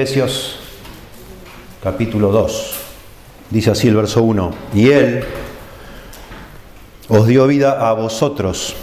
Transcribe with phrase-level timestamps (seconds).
[0.00, 0.56] Efesios
[1.82, 2.74] capítulo 2.
[3.50, 4.50] Dice así el verso 1.
[4.72, 5.24] Y Él
[7.10, 8.74] os dio vida a vosotros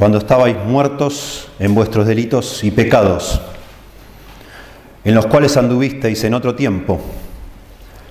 [0.00, 3.40] cuando estabais muertos en vuestros delitos y pecados,
[5.04, 7.00] en los cuales anduvisteis en otro tiempo,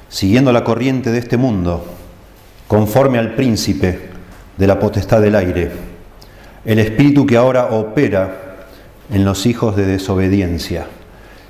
[0.08, 1.84] siguiendo la corriente de este mundo,
[2.70, 4.08] conforme al príncipe
[4.56, 5.70] de la potestad del aire,
[6.64, 8.68] el espíritu que ahora opera
[9.12, 10.88] en los hijos de desobediencia,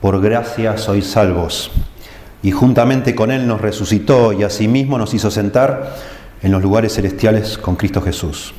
[0.00, 1.70] Por gracia sois salvos.
[2.42, 5.96] Y juntamente con Él nos resucitó y asimismo nos hizo sentar
[6.42, 8.54] en los lugares celestiales con Cristo Jesús,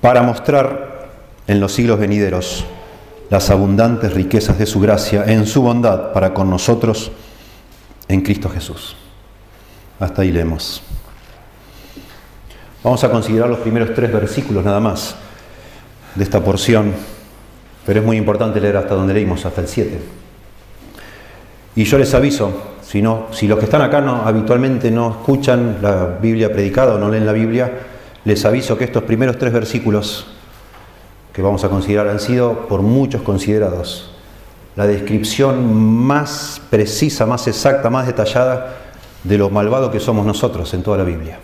[0.00, 1.08] para mostrar
[1.46, 2.64] en los siglos venideros
[3.30, 7.12] las abundantes riquezas de su gracia en su bondad para con nosotros
[8.08, 8.96] en Cristo Jesús.
[10.00, 10.82] Hasta ahí leemos.
[12.82, 15.16] Vamos a considerar los primeros tres versículos nada más
[16.14, 16.94] de esta porción,
[17.84, 20.00] pero es muy importante leer hasta donde leímos, hasta el 7.
[21.78, 22.50] Y yo les aviso,
[22.82, 27.08] si, si los que están acá no, habitualmente no escuchan la Biblia predicada o no
[27.08, 27.70] leen la Biblia,
[28.24, 30.26] les aviso que estos primeros tres versículos
[31.32, 34.10] que vamos a considerar han sido por muchos considerados
[34.74, 38.74] la descripción más precisa, más exacta, más detallada
[39.22, 41.38] de lo malvado que somos nosotros en toda la Biblia.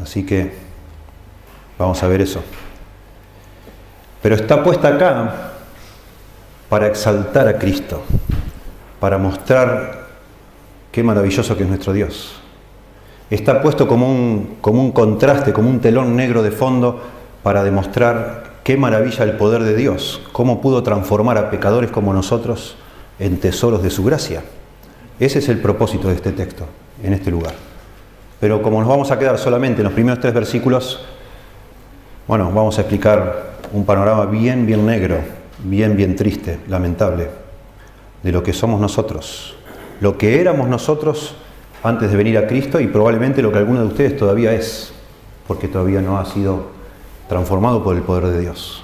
[0.00, 0.52] Así que
[1.80, 2.44] vamos a ver eso.
[4.22, 5.53] Pero está puesta acá
[6.68, 8.02] para exaltar a Cristo,
[9.00, 10.06] para mostrar
[10.90, 12.40] qué maravilloso que es nuestro Dios.
[13.30, 17.00] Está puesto como un, como un contraste, como un telón negro de fondo
[17.42, 22.76] para demostrar qué maravilla el poder de Dios, cómo pudo transformar a pecadores como nosotros
[23.18, 24.42] en tesoros de su gracia.
[25.20, 26.66] Ese es el propósito de este texto,
[27.02, 27.54] en este lugar.
[28.40, 31.04] Pero como nos vamos a quedar solamente en los primeros tres versículos,
[32.26, 37.28] bueno, vamos a explicar un panorama bien, bien negro bien, bien triste, lamentable,
[38.22, 39.56] de lo que somos nosotros,
[40.00, 41.34] lo que éramos nosotros
[41.82, 44.92] antes de venir a Cristo y probablemente lo que alguno de ustedes todavía es,
[45.46, 46.68] porque todavía no ha sido
[47.28, 48.82] transformado por el poder de Dios.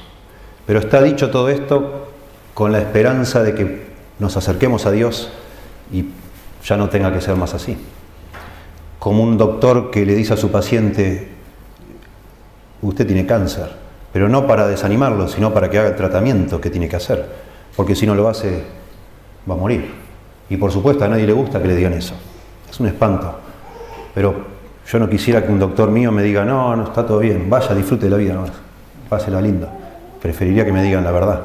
[0.66, 2.08] Pero está dicho todo esto
[2.54, 3.86] con la esperanza de que
[4.18, 5.30] nos acerquemos a Dios
[5.92, 6.06] y
[6.64, 7.76] ya no tenga que ser más así.
[8.98, 11.28] Como un doctor que le dice a su paciente,
[12.82, 13.79] usted tiene cáncer,
[14.12, 17.26] pero no para desanimarlo, sino para que haga el tratamiento que tiene que hacer,
[17.76, 18.64] porque si no lo hace,
[19.48, 19.94] va a morir.
[20.48, 22.14] Y por supuesto a nadie le gusta que le digan eso,
[22.68, 23.34] es un espanto.
[24.14, 24.34] Pero
[24.86, 27.74] yo no quisiera que un doctor mío me diga, no, no está todo bien, vaya,
[27.74, 28.44] disfrute de la vida, no,
[29.08, 29.68] pásela linda.
[30.20, 31.42] Preferiría que me digan la verdad,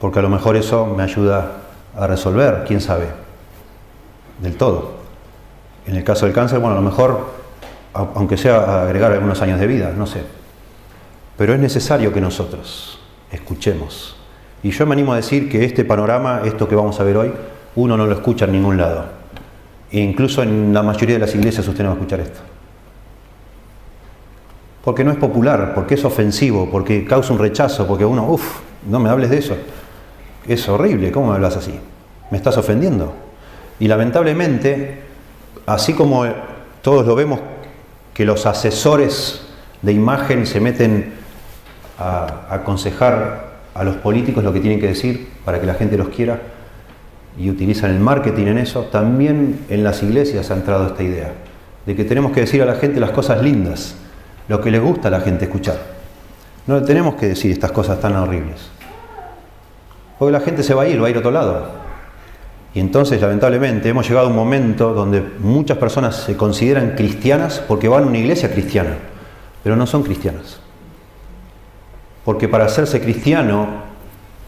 [0.00, 1.50] porque a lo mejor eso me ayuda
[1.98, 3.06] a resolver, quién sabe,
[4.40, 4.94] del todo.
[5.86, 7.26] En el caso del cáncer, bueno, a lo mejor,
[7.92, 10.22] aunque sea agregar algunos años de vida, no sé,
[11.36, 12.98] pero es necesario que nosotros
[13.30, 14.16] escuchemos.
[14.62, 17.32] Y yo me animo a decir que este panorama, esto que vamos a ver hoy,
[17.76, 19.04] uno no lo escucha en ningún lado.
[19.90, 22.40] E incluso en la mayoría de las iglesias usted no va a escuchar esto.
[24.82, 28.98] Porque no es popular, porque es ofensivo, porque causa un rechazo, porque uno, uff, no
[28.98, 29.56] me hables de eso.
[30.46, 31.78] Es horrible, ¿cómo me hablas así?
[32.30, 33.12] Me estás ofendiendo.
[33.78, 35.00] Y lamentablemente,
[35.66, 36.24] así como
[36.82, 37.40] todos lo vemos,
[38.14, 39.42] que los asesores
[39.82, 41.12] de imagen se meten
[41.98, 46.08] a, aconsejar a los políticos lo que tienen que decir para que la gente los
[46.08, 46.40] quiera
[47.38, 51.32] y utilizan el marketing en eso, también en las iglesias ha entrado esta idea
[51.84, 53.94] de que tenemos que decir a la gente las cosas lindas,
[54.48, 55.76] lo que le gusta a la gente escuchar.
[56.66, 58.68] No tenemos que decir estas cosas tan horribles.
[60.18, 61.86] Porque la gente se va a ir, va a ir a otro lado.
[62.74, 67.88] Y entonces, lamentablemente, hemos llegado a un momento donde muchas personas se consideran cristianas porque
[67.88, 68.96] van a una iglesia cristiana,
[69.62, 70.60] pero no son cristianas.
[72.26, 73.68] Porque para hacerse cristiano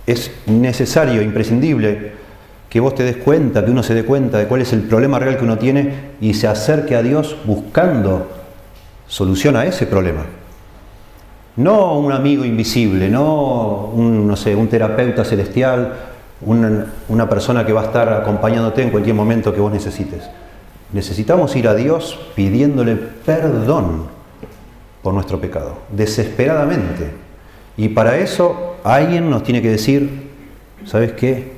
[0.05, 2.13] es necesario, imprescindible,
[2.69, 5.21] que vos te des cuenta, que uno se dé cuenta de cuál es el problema
[5.21, 8.29] real que uno tiene y se acerque a Dios buscando
[9.07, 10.25] solución a ese problema.
[11.55, 15.95] No un amigo invisible, no un, no sé, un terapeuta celestial,
[16.41, 20.29] una, una persona que va a estar acompañándote en cualquier momento que vos necesites.
[20.93, 24.07] Necesitamos ir a Dios pidiéndole perdón
[25.01, 27.28] por nuestro pecado, desesperadamente.
[27.79, 30.31] Y para eso alguien nos tiene que decir,
[30.85, 31.53] ¿sabes qué?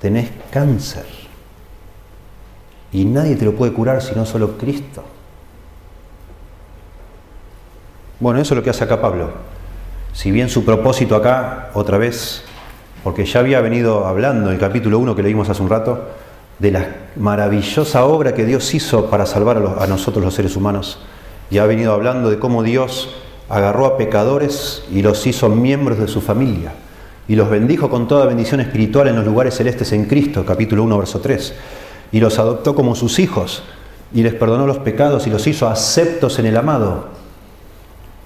[0.00, 1.04] Tenés cáncer.
[2.92, 5.02] Y nadie te lo puede curar sino solo Cristo.
[8.20, 9.30] Bueno, eso es lo que hace acá Pablo.
[10.12, 12.44] Si bien su propósito acá, otra vez,
[13.02, 16.08] porque ya había venido hablando en el capítulo 1 que leímos hace un rato,
[16.60, 21.00] de la maravillosa obra que Dios hizo para salvar a, a nosotros los seres humanos.
[21.50, 23.16] Y ha venido hablando de cómo Dios
[23.48, 26.72] agarró a pecadores y los hizo miembros de su familia.
[27.26, 30.98] Y los bendijo con toda bendición espiritual en los lugares celestes en Cristo, capítulo 1,
[30.98, 31.54] verso 3.
[32.12, 33.62] Y los adoptó como sus hijos
[34.14, 37.08] y les perdonó los pecados y los hizo aceptos en el amado.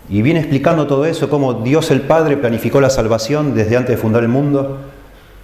[0.09, 4.03] Y viene explicando todo eso, cómo Dios el Padre planificó la salvación desde antes de
[4.03, 4.79] fundar el mundo,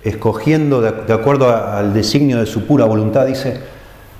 [0.04, 3.60] escogiendo de, acuerdo al designio de su pura voluntad, dice,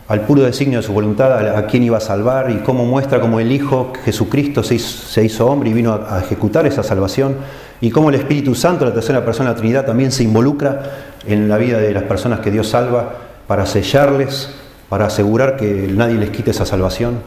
[0.09, 3.41] al puro designio de su voluntad a, quién iba a salvar y cómo muestra cómo
[3.41, 7.37] el Hijo Jesucristo se hizo, hombre y vino a, ejecutar esa salvación
[7.83, 10.83] y cómo el Espíritu Santo, la tercera persona de la Trinidad, también se involucra
[11.27, 13.17] en la vida de las personas que Dios salva
[13.47, 14.51] para sellarles,
[14.89, 17.21] para asegurar que nadie les quite esa salvación,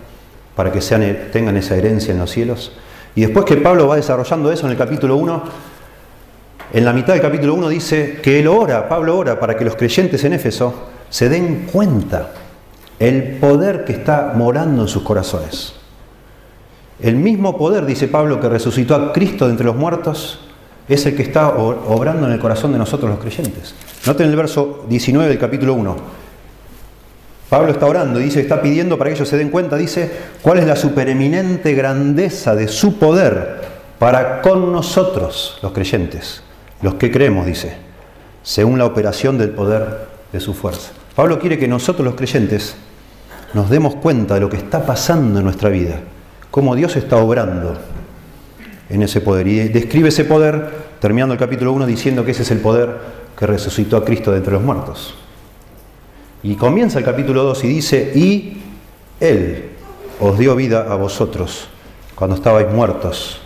[0.56, 2.72] para que sean, tengan esa herencia en los cielos.
[3.14, 5.44] Y después que Pablo va desarrollando eso en el capítulo 1,
[6.74, 9.76] en la mitad del capítulo 1 dice que él ora, Pablo ora para que los
[9.76, 10.74] creyentes en Éfeso
[11.10, 12.32] se den cuenta
[13.02, 15.74] el poder que está morando en sus corazones.
[17.02, 20.40] El mismo poder, dice Pablo, que resucitó a Cristo de entre los muertos,
[20.88, 23.74] es el que está obrando en el corazón de nosotros los creyentes.
[24.06, 25.96] Noten el verso 19 del capítulo 1.
[27.50, 30.12] Pablo está orando y dice, está pidiendo para que ellos se den cuenta, dice,
[30.44, 33.62] cuál es la supereminente grandeza de su poder
[33.98, 36.44] para con nosotros, los creyentes,
[36.84, 37.74] los que creemos, dice,
[38.44, 40.92] según la operación del poder de su fuerza.
[41.16, 42.76] Pablo quiere que nosotros los creyentes
[43.54, 46.00] nos demos cuenta de lo que está pasando en nuestra vida,
[46.50, 47.78] cómo Dios está obrando
[48.90, 49.48] en ese poder.
[49.48, 50.70] Y describe ese poder,
[51.00, 52.98] terminando el capítulo 1, diciendo que ese es el poder
[53.38, 55.16] que resucitó a Cristo de entre los muertos.
[56.44, 58.62] Y comienza el capítulo 2 y dice, y
[59.20, 59.70] Él
[60.20, 61.68] os dio vida a vosotros
[62.16, 63.40] cuando estabais muertos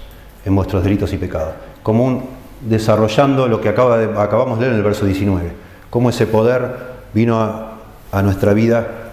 [0.45, 1.53] en vuestros delitos y pecados.
[1.83, 2.29] Como
[2.61, 5.51] desarrollando lo que acabamos de leer en el verso 19,
[5.89, 7.39] cómo ese poder vino
[8.11, 9.04] a nuestra vida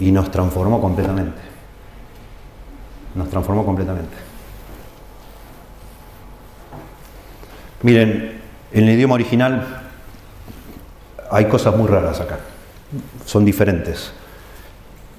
[0.00, 1.38] y nos transformó completamente.
[3.14, 4.16] Nos transformó completamente.
[7.82, 8.40] Miren,
[8.72, 9.82] en el idioma original
[11.30, 12.38] hay cosas muy raras acá
[13.24, 14.12] son diferentes.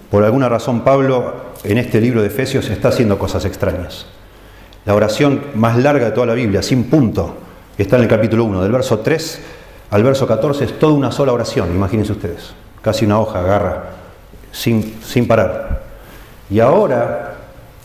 [0.09, 4.05] Por alguna razón Pablo en este libro de Efesios está haciendo cosas extrañas.
[4.85, 7.35] La oración más larga de toda la Biblia, sin punto,
[7.77, 9.41] está en el capítulo 1, del verso 3
[9.91, 13.83] al verso 14, es toda una sola oración, imagínense ustedes, casi una hoja, agarra,
[14.51, 15.83] sin, sin parar.
[16.49, 17.35] Y ahora,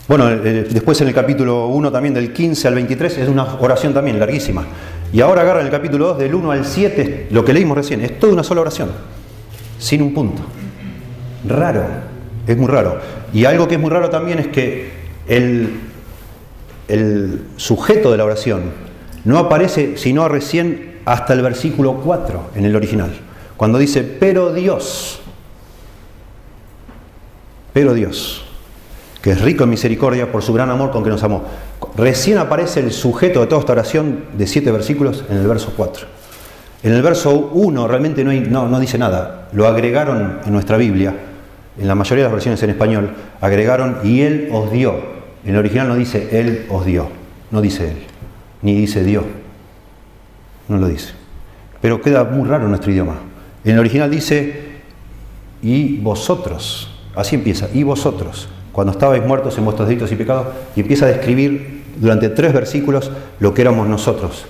[0.09, 4.19] bueno, después en el capítulo 1 también del 15 al 23 es una oración también
[4.19, 4.65] larguísima.
[5.13, 8.19] Y ahora agarra el capítulo 2 del 1 al 7, lo que leímos recién, es
[8.19, 8.91] toda una sola oración
[9.79, 10.43] sin un punto.
[11.47, 11.85] Raro,
[12.47, 12.99] es muy raro.
[13.33, 14.91] Y algo que es muy raro también es que
[15.29, 15.81] el,
[16.89, 18.63] el sujeto de la oración
[19.25, 23.13] no aparece sino recién hasta el versículo 4 en el original,
[23.57, 25.21] cuando dice, pero Dios,
[27.77, 28.43] pero Dios,
[29.21, 31.45] que es rico en misericordia por su gran amor con que nos amó.
[31.95, 36.07] Recién aparece el sujeto de toda esta oración de siete versículos en el verso 4.
[36.85, 41.17] En el verso 1 realmente no, no, dice nada, lo agregaron en nuestra Biblia,
[41.79, 43.11] en la mayoría de las versiones en español,
[43.43, 44.95] agregaron y Él os dio.
[45.45, 47.11] En el original no dice Él os dio,
[47.51, 47.99] no dice Él,
[48.63, 49.25] ni dice Dios,
[50.69, 51.13] no lo dice.
[51.83, 53.17] Pero queda muy raro nuestro idioma.
[53.65, 54.65] En el original dice
[55.61, 60.81] y vosotros, así empieza, y vosotros, cuando estabais muertos en vuestros delitos y pecados, y
[60.81, 64.45] empieza a describir durante tres versículos lo que éramos nosotros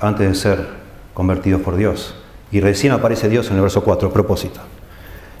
[0.00, 0.66] antes de ser
[1.12, 2.14] convertidos por Dios.
[2.52, 4.60] Y recién aparece Dios en el verso 4, propósito.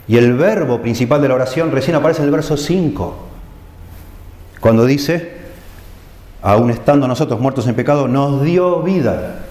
[0.08, 3.16] Y el verbo principal de la oración recién aparece en el verso 5,
[4.60, 5.38] cuando dice,
[6.42, 9.44] aún estando nosotros muertos en pecado, nos dio vida.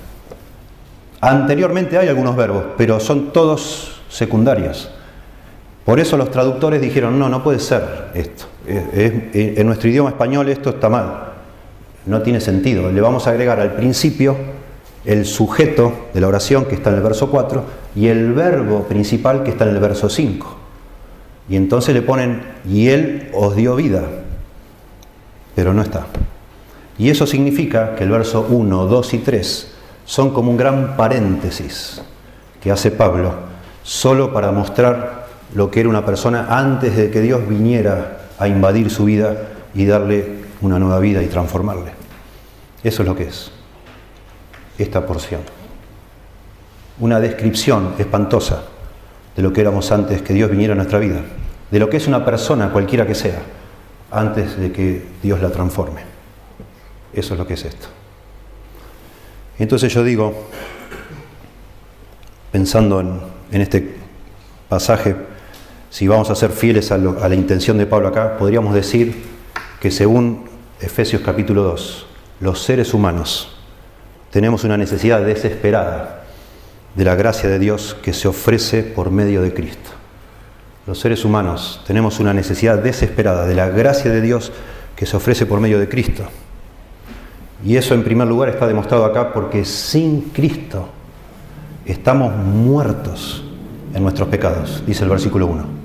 [1.21, 4.91] Anteriormente hay algunos verbos, pero son todos secundarios.
[5.85, 8.45] Por eso los traductores dijeron, no, no puede ser esto.
[8.65, 11.33] en nuestro idioma español esto está mal.
[12.05, 12.91] No tiene sentido.
[12.91, 14.35] Le vamos a agregar al principio
[15.05, 17.63] el sujeto de la oración que está en el verso 4
[17.95, 20.57] y el verbo principal que está en el verso 5.
[21.49, 24.03] Y entonces le ponen, y Él os dio vida,
[25.55, 26.05] pero no está.
[26.97, 29.67] Y eso significa que el verso 1, 2 y 3
[30.05, 32.01] son como un gran paréntesis
[32.61, 33.33] que hace Pablo,
[33.83, 35.22] solo para mostrar
[35.55, 39.35] lo que era una persona antes de que Dios viniera a invadir su vida
[39.73, 41.91] y darle una nueva vida y transformarle.
[42.83, 43.51] Eso es lo que es
[44.77, 45.41] esta porción.
[46.99, 48.63] una descripción espantosa
[49.35, 51.21] de lo que éramos antes que Dios viniera a nuestra vida,
[51.71, 53.41] de lo que es una persona, cualquiera que sea,
[54.11, 56.01] antes de que Dios la transforme.
[57.11, 57.87] Eso es lo que es esto.
[59.57, 60.33] Entonces yo digo,
[62.51, 63.95] pensando en, este
[64.69, 65.15] pasaje,
[65.93, 69.13] si vamos a ser fieles a, la intención de Pablo acá, podríamos decir
[69.79, 70.45] que según
[70.81, 72.07] Efesios capítulo 2,
[72.39, 73.55] los seres humanos
[74.31, 76.23] tenemos una necesidad desesperada
[76.95, 79.91] de la gracia de Dios que se ofrece por medio de Cristo.
[80.87, 84.51] Los seres humanos tenemos una necesidad desesperada de la gracia de Dios
[84.95, 86.23] que se ofrece por medio de Cristo.
[87.63, 90.89] Y eso en primer lugar está demostrado acá porque sin Cristo
[91.85, 93.43] estamos muertos
[93.93, 95.82] en nuestros pecados, dice el versículo 1.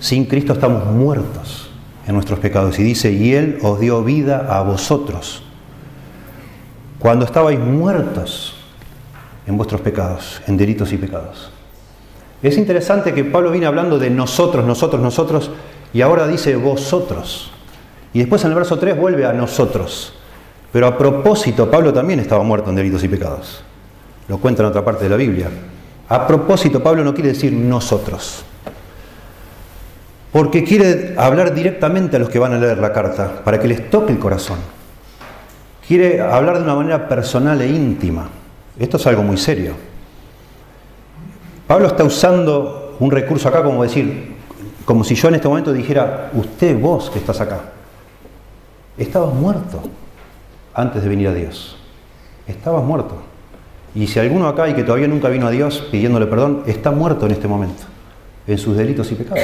[0.00, 1.70] Sin Cristo estamos muertos
[2.06, 2.78] en nuestros pecados.
[2.78, 5.42] Y dice, y Él os dio vida a vosotros.
[6.98, 8.54] Cuando estabais muertos
[9.46, 11.50] en vuestros pecados, en delitos y pecados.
[12.42, 15.50] Es interesante que Pablo viene hablando de nosotros, nosotros, nosotros,
[15.92, 17.50] y ahora dice vosotros.
[18.12, 20.14] Y después en el verso 3 vuelve a nosotros.
[20.72, 23.62] Pero a propósito, Pablo también estaba muerto en delitos y pecados.
[24.28, 25.48] Lo cuenta en otra parte de la Biblia.
[26.08, 28.44] A propósito, Pablo no quiere decir nosotros.
[30.36, 33.88] Porque quiere hablar directamente a los que van a leer la carta, para que les
[33.88, 34.58] toque el corazón.
[35.88, 38.28] Quiere hablar de una manera personal e íntima.
[38.78, 39.72] Esto es algo muy serio.
[41.66, 44.36] Pablo está usando un recurso acá como decir,
[44.84, 47.72] como si yo en este momento dijera, usted, vos que estás acá,
[48.98, 49.84] estabas muerto
[50.74, 51.78] antes de venir a Dios.
[52.46, 53.22] Estabas muerto.
[53.94, 57.24] Y si alguno acá y que todavía nunca vino a Dios pidiéndole perdón, está muerto
[57.24, 57.84] en este momento,
[58.46, 59.42] en sus delitos y pecados.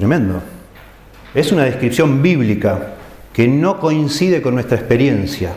[0.00, 0.40] Tremendo.
[1.34, 2.94] Es una descripción bíblica
[3.34, 5.52] que no coincide con nuestra experiencia.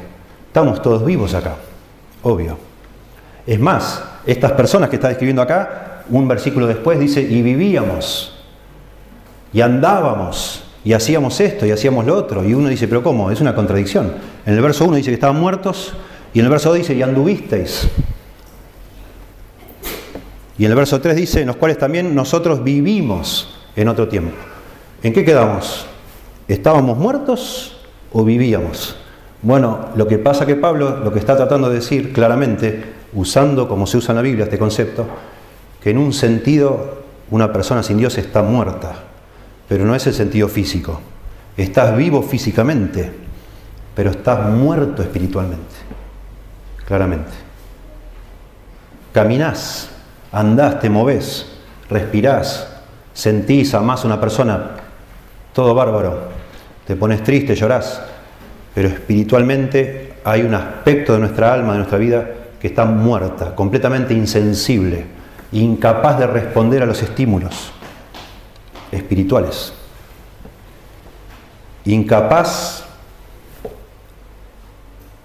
[0.47, 1.55] Estamos todos vivos acá,
[2.23, 2.57] obvio.
[3.47, 8.37] Es más, estas personas que está describiendo acá, un versículo después dice, y vivíamos,
[9.53, 12.43] y andábamos, y hacíamos esto, y hacíamos lo otro.
[12.43, 13.31] Y uno dice, pero ¿cómo?
[13.31, 14.11] Es una contradicción.
[14.45, 15.93] En el verso 1 dice que estaban muertos,
[16.33, 17.87] y en el verso 2 dice, y anduvisteis.
[20.57, 24.35] Y en el verso 3 dice, en los cuales también nosotros vivimos en otro tiempo.
[25.01, 25.85] ¿En qué quedamos?
[26.47, 27.77] ¿Estábamos muertos
[28.11, 28.95] o vivíamos?
[29.41, 33.85] Bueno, lo que pasa que Pablo lo que está tratando de decir claramente, usando como
[33.85, 35.05] se usa en la Biblia este concepto,
[35.81, 38.93] que en un sentido una persona sin Dios está muerta,
[39.67, 41.01] pero no es el sentido físico.
[41.57, 43.11] Estás vivo físicamente,
[43.95, 45.75] pero estás muerto espiritualmente,
[46.85, 47.31] claramente.
[49.11, 49.89] Caminás,
[50.31, 51.45] andás, te movés,
[51.89, 52.72] respirás,
[53.13, 54.71] sentís, amás a una persona,
[55.53, 56.29] todo bárbaro.
[56.85, 58.01] Te pones triste, llorás,
[58.73, 62.29] pero espiritualmente hay un aspecto de nuestra alma, de nuestra vida,
[62.59, 65.05] que está muerta, completamente insensible,
[65.51, 67.71] incapaz de responder a los estímulos
[68.91, 69.73] espirituales,
[71.85, 72.85] incapaz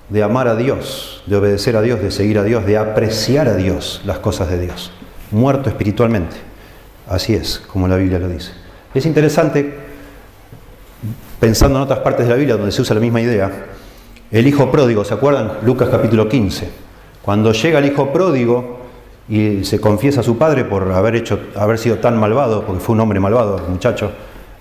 [0.09, 3.55] de amar a Dios, de obedecer a Dios, de seguir a Dios, de apreciar a
[3.55, 4.91] Dios, las cosas de Dios,
[5.31, 6.48] muerto espiritualmente.
[7.09, 8.53] Así es, como la Biblia lo dice.
[8.95, 9.75] Es interesante
[11.41, 13.51] pensando en otras partes de la Biblia donde se usa la misma idea,
[14.31, 15.53] el hijo pródigo, ¿se acuerdan?
[15.63, 16.69] Lucas capítulo 15.
[17.23, 18.79] Cuando llega el hijo pródigo
[19.29, 22.95] y se confiesa a su padre por haber, hecho, haber sido tan malvado, porque fue
[22.95, 24.11] un hombre malvado, el muchacho,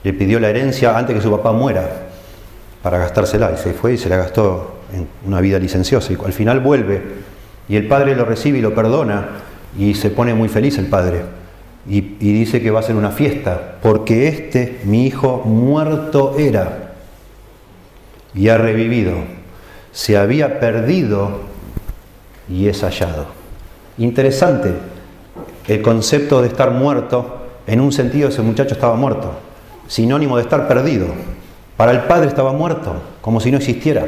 [0.04, 2.08] le pidió la herencia antes que su papá muera
[2.82, 6.32] para gastársela y se fue y se la gastó en una vida licenciosa y al
[6.32, 7.02] final vuelve
[7.68, 9.28] y el padre lo recibe y lo perdona
[9.78, 11.24] y se pone muy feliz el padre
[11.90, 16.94] y, dice que va a ser una fiesta, porque este, mi hijo, muerto era
[18.34, 19.14] y ha revivido.
[19.94, 21.42] Se había perdido
[22.50, 23.28] y es hallado.
[23.98, 24.74] Interesante
[25.68, 29.32] el concepto de estar muerto, en un sentido ese muchacho estaba muerto,
[29.88, 31.08] sinónimo de estar perdido.
[31.78, 34.08] Para el padre estaba muerto, como si no existiera,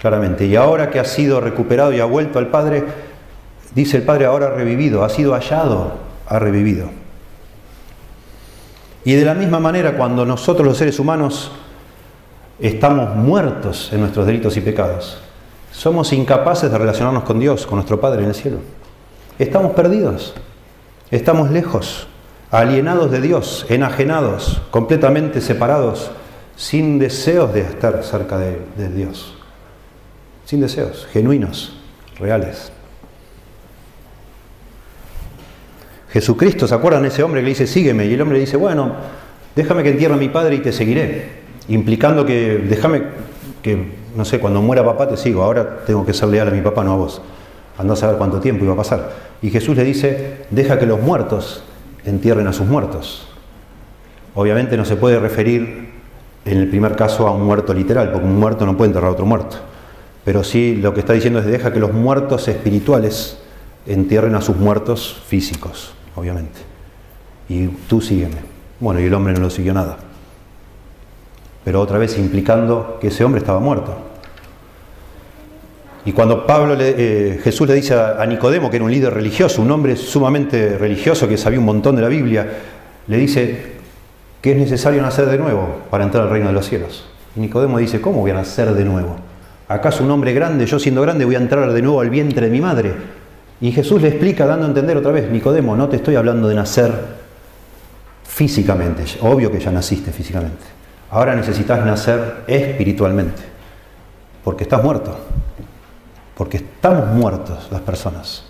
[0.00, 0.46] claramente.
[0.46, 2.84] Y ahora que ha sido recuperado y ha vuelto al padre,
[3.74, 6.01] dice el padre ahora revivido, ha sido hallado
[6.32, 6.88] ha revivido.
[9.04, 11.52] Y de la misma manera, cuando nosotros los seres humanos
[12.58, 15.18] estamos muertos en nuestros delitos y pecados,
[15.72, 18.58] somos incapaces de relacionarnos con Dios, con nuestro Padre en el cielo.
[19.38, 20.34] Estamos perdidos,
[21.10, 22.06] estamos lejos,
[22.50, 26.12] alienados de Dios, enajenados, completamente separados,
[26.56, 29.34] sin deseos de estar cerca de, de Dios,
[30.46, 31.74] sin deseos, genuinos,
[32.18, 32.72] reales.
[36.12, 38.06] Jesucristo, ¿se acuerdan ese hombre que le dice, sígueme?
[38.06, 38.92] Y el hombre le dice, bueno,
[39.56, 41.42] déjame que entierre a mi padre y te seguiré.
[41.68, 43.02] Implicando que déjame
[43.62, 46.60] que no sé, cuando muera papá te sigo, ahora tengo que ser leal a mi
[46.60, 47.22] papá, no a vos.
[47.78, 49.10] Andá a saber cuánto tiempo iba a pasar.
[49.40, 51.62] Y Jesús le dice, deja que los muertos
[52.04, 53.28] entierren a sus muertos.
[54.34, 55.90] Obviamente no se puede referir
[56.44, 59.12] en el primer caso a un muerto literal, porque un muerto no puede enterrar a
[59.12, 59.56] otro muerto.
[60.24, 63.38] Pero sí lo que está diciendo es deja que los muertos espirituales
[63.86, 66.60] entierren a sus muertos físicos, obviamente.
[67.48, 68.36] Y tú sígueme.
[68.80, 69.98] Bueno, y el hombre no lo siguió nada.
[71.64, 73.96] Pero otra vez implicando que ese hombre estaba muerto.
[76.04, 79.70] Y cuando Pablo eh, Jesús le dice a, Nicodemo, que era un líder religioso, un
[79.70, 82.48] hombre sumamente religioso que sabía un montón de la Biblia,
[83.06, 83.72] le dice
[84.40, 87.06] que es necesario nacer de nuevo para entrar al reino de los cielos.
[87.36, 89.16] Y Nicodemo dice, ¿cómo voy a nacer de nuevo?
[89.68, 92.52] ¿Acaso un hombre grande, yo siendo grande, voy a entrar de nuevo al vientre de
[92.52, 92.92] mi madre?
[93.62, 96.54] Y Jesús le explica, dando a entender otra vez, Nicodemo, no te estoy hablando de
[96.54, 96.92] nacer
[98.24, 100.64] físicamente, obvio que ya naciste físicamente.
[101.10, 103.42] Ahora necesitas nacer espiritualmente,
[104.44, 105.16] porque estás muerto
[106.36, 108.44] porque estamos muertos las personas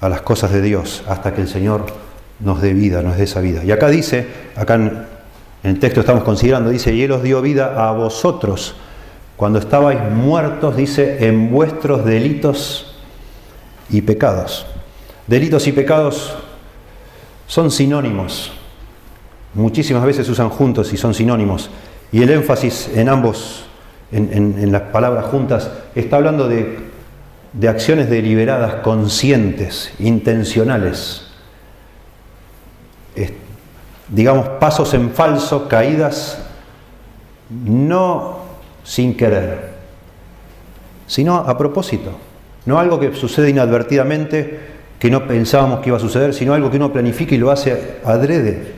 [0.00, 1.86] a las cosas de Dios hasta que el Señor
[2.40, 3.62] nos dé vida, nos dé esa vida.
[3.62, 4.26] Y acá dice,
[4.56, 5.04] acá en,
[5.62, 8.74] el texto estamos considerando, dice, y Él os dio vida a vosotros
[9.36, 12.89] cuando estabais muertos, dice, en vuestros delitos
[13.90, 14.66] y pecados.
[15.26, 16.34] Delitos y pecados
[17.46, 18.52] son sinónimos.
[19.54, 21.70] Muchísimas veces se usan juntos y son sinónimos.
[22.12, 23.64] Y el énfasis en ambos,
[24.12, 26.90] en las palabras juntas, está hablando de
[27.52, 31.26] de acciones deliberadas, conscientes, intencionales,
[34.08, 36.38] digamos, pasos en falso, caídas,
[37.48, 38.40] no
[38.84, 39.74] sin querer,
[41.06, 42.12] sino a propósito,
[42.66, 44.60] no algo que sucede inadvertidamente,
[44.98, 47.98] que no pensábamos que iba a suceder, sino algo que uno planifica y lo hace
[48.04, 48.74] adrede.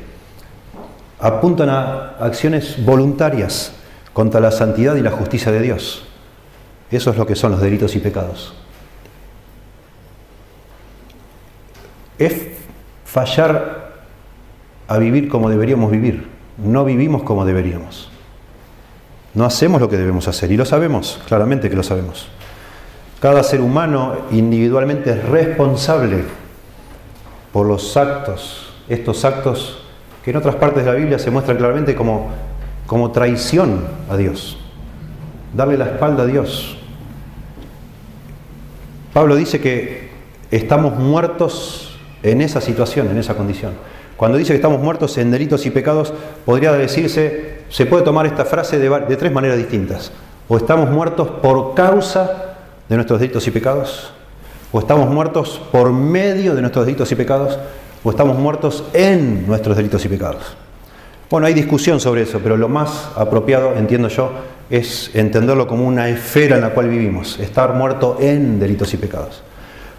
[1.18, 3.72] Apuntan a acciones voluntarias
[4.12, 6.04] contra la santidad y la justicia de Dios.
[6.90, 8.54] Eso es lo que son los delitos y pecados.
[12.24, 12.48] es
[13.04, 13.92] fallar
[14.88, 16.28] a vivir como deberíamos vivir.
[16.58, 18.10] No vivimos como deberíamos.
[19.34, 22.28] No hacemos lo que debemos hacer y lo sabemos, claramente que lo sabemos.
[23.22, 26.24] Cada ser humano individualmente es responsable
[27.52, 29.78] por los actos, estos actos
[30.24, 32.30] que en otras partes de la Biblia se muestran claramente como,
[32.84, 34.58] como traición a Dios,
[35.54, 36.76] darle la espalda a Dios.
[39.12, 40.10] Pablo dice que
[40.50, 43.74] estamos muertos en esa situación, en esa condición.
[44.16, 46.12] Cuando dice que estamos muertos en delitos y pecados,
[46.44, 50.10] podría decirse, se puede tomar esta frase de, tres maneras distintas.
[50.48, 52.51] O estamos muertos por causa
[52.88, 54.12] de nuestros delitos y pecados,
[54.72, 57.58] o estamos muertos por medio de nuestros delitos y pecados,
[58.04, 60.56] o estamos muertos en nuestros delitos y pecados.
[61.30, 64.32] Bueno, hay discusión sobre eso, pero lo más apropiado, entiendo yo,
[64.68, 69.42] es entenderlo como una esfera en la cual vivimos, estar muerto en delitos y pecados.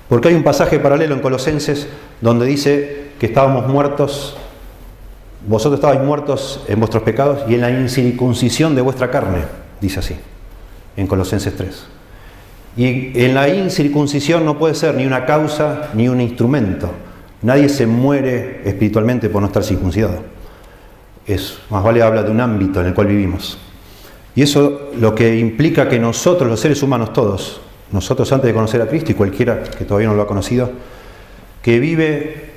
[0.09, 1.87] Porque hay un pasaje paralelo en Colosenses
[2.21, 4.35] donde dice que estábamos muertos,
[5.47, 9.39] vosotros estabais muertos en vuestros pecados y en la incircuncisión de vuestra carne,
[9.81, 10.15] dice así,
[10.97, 11.85] en Colosenses 3.
[12.75, 16.89] Y en la incircuncisión no puede ser ni una causa ni un instrumento.
[17.43, 20.23] Nadie se muere espiritualmente por no estar circuncidado.
[21.27, 23.57] Es, más vale habla de un ámbito en el cual vivimos.
[24.35, 28.81] Y eso lo que implica que nosotros, los seres humanos todos, nosotros antes de conocer
[28.81, 30.71] a Cristo y cualquiera que todavía no lo ha conocido,
[31.61, 32.51] que vive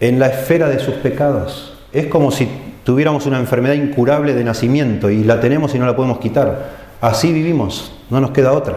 [0.00, 1.78] en la esfera de sus pecados.
[1.92, 2.48] Es como si
[2.84, 6.86] tuviéramos una enfermedad incurable de nacimiento y la tenemos y no la podemos quitar.
[7.00, 8.76] Así vivimos, no nos queda otra.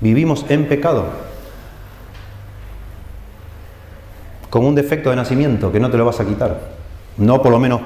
[0.00, 1.06] Vivimos en pecado.
[4.50, 6.60] Como un defecto de nacimiento que no te lo vas a quitar.
[7.16, 7.80] No por lo menos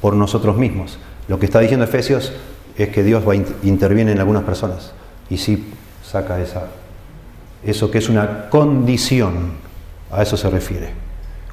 [0.00, 0.98] por nosotros mismos.
[1.26, 2.32] Lo que está diciendo Efesios
[2.76, 4.92] es que Dios va interviene en algunas personas.
[5.28, 6.68] Y si saca esa,
[7.64, 9.52] eso que es una condición,
[10.10, 10.90] a eso se refiere,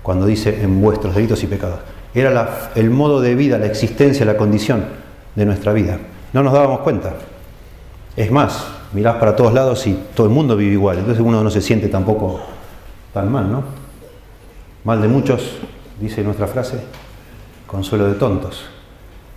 [0.01, 1.79] cuando dice en vuestros delitos y pecados.
[2.13, 4.86] Era el modo de vida, la existencia, la condición
[5.36, 5.97] de nuestra vida.
[6.31, 7.15] No nos dábamos cuenta.
[8.15, 11.51] Es más, mirás para todos lados y todo el mundo vive igual, entonces uno no
[11.51, 12.39] se siente tampoco
[13.13, 13.62] tan mal, ¿no?
[14.86, 15.58] Mal de muchos,
[15.99, 16.79] dice nuestra frase,
[17.67, 18.63] consuelo de tontos.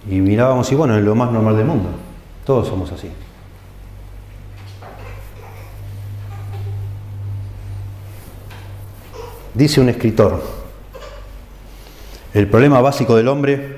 [0.09, 1.89] Y mirábamos y bueno, es lo más normal del mundo.
[2.47, 3.11] Todos somos así.
[9.55, 10.41] Dice un escritor,
[12.33, 13.77] el problema básico del hombre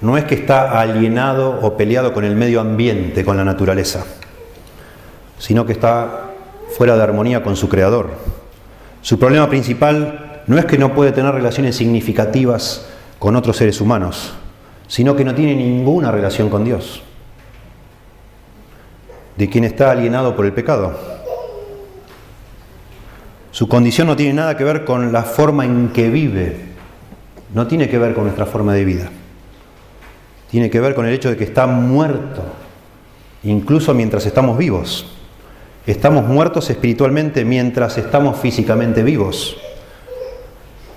[0.00, 4.04] no es que está alienado o peleado con el medio ambiente, con la naturaleza,
[5.42, 6.30] sino que está
[6.76, 8.10] fuera de armonía con su creador.
[9.00, 12.86] Su problema principal no es que no puede tener relaciones significativas
[13.18, 14.34] con otros seres humanos,
[14.86, 17.02] sino que no tiene ninguna relación con Dios.
[19.36, 20.94] de quien está alienado por el pecado.
[23.50, 26.60] Su condición no tiene nada que ver con la forma en que vive,
[27.54, 29.10] no tiene que ver con nuestra forma de vida.
[30.50, 32.42] Tiene que ver con el hecho de que está muerto,
[33.42, 35.21] incluso mientras estamos vivos.
[35.86, 39.56] Estamos muertos espiritualmente mientras estamos físicamente vivos,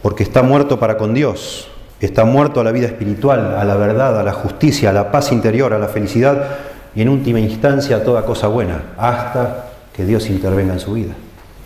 [0.03, 1.69] porque está muerto para con Dios,
[1.99, 5.31] está muerto a la vida espiritual, a la verdad, a la justicia, a la paz
[5.31, 6.57] interior, a la felicidad
[6.93, 11.13] y en última instancia a toda cosa buena, hasta que Dios intervenga en su vida,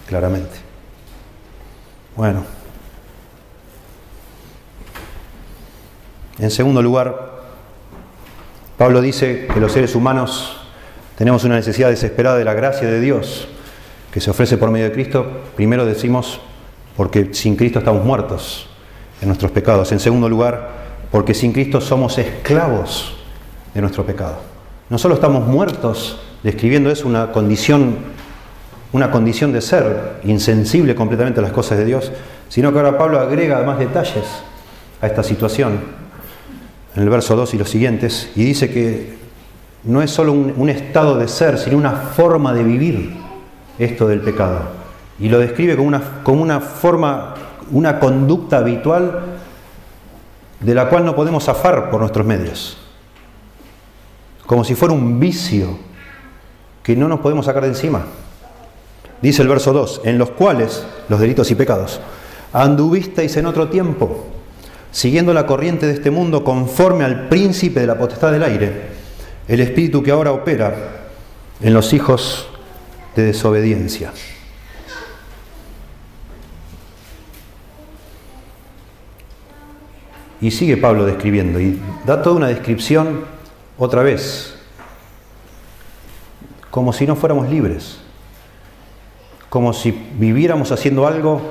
[0.08, 0.55] claramente.
[2.15, 2.43] Bueno.
[6.39, 7.32] En segundo lugar,
[8.77, 10.59] Pablo dice que los seres humanos
[11.19, 13.49] tenemos una necesidad desesperada de la gracia de Dios
[14.10, 15.29] que se ofrece por medio de Cristo.
[15.58, 16.39] Primero decimos,
[16.95, 18.69] porque sin Cristo estamos muertos
[19.21, 19.91] en nuestros pecados.
[19.91, 20.69] En segundo lugar,
[21.12, 23.17] porque sin Cristo somos esclavos
[23.73, 24.38] de nuestro pecado.
[24.89, 27.97] No solo estamos muertos, describiendo eso una condición
[28.93, 32.13] una condición de ser insensible completamente a las cosas de Dios,
[32.47, 34.23] sino que ahora Pablo agrega más detalles
[35.01, 35.82] a esta situación
[36.95, 39.18] en el verso 2 y los siguientes, y dice que
[39.84, 43.15] no es solo un, estado de ser, sino una forma de vivir
[43.78, 44.60] esto del pecado.
[45.20, 47.36] Y lo describe como una, como una forma,
[47.72, 49.22] una conducta habitual
[50.60, 52.78] de la cual no podemos zafar por nuestros medios.
[54.46, 55.78] Como si fuera un vicio
[56.84, 58.04] que no nos podemos sacar de encima.
[59.22, 62.00] Dice el verso 2, en los cuales, los delitos y pecados,
[62.54, 64.26] anduvisteis en otro tiempo,
[64.92, 68.98] siguiendo la corriente de este mundo conforme al príncipe de la potestad del aire,
[69.49, 71.09] el espíritu que ahora opera
[71.59, 72.47] en los hijos
[73.17, 74.13] de desobediencia.
[80.39, 83.25] Y sigue Pablo describiendo y da toda una descripción
[83.77, 84.55] otra vez,
[86.71, 87.99] como si no fuéramos libres
[89.49, 91.41] como si viviéramos haciendo algo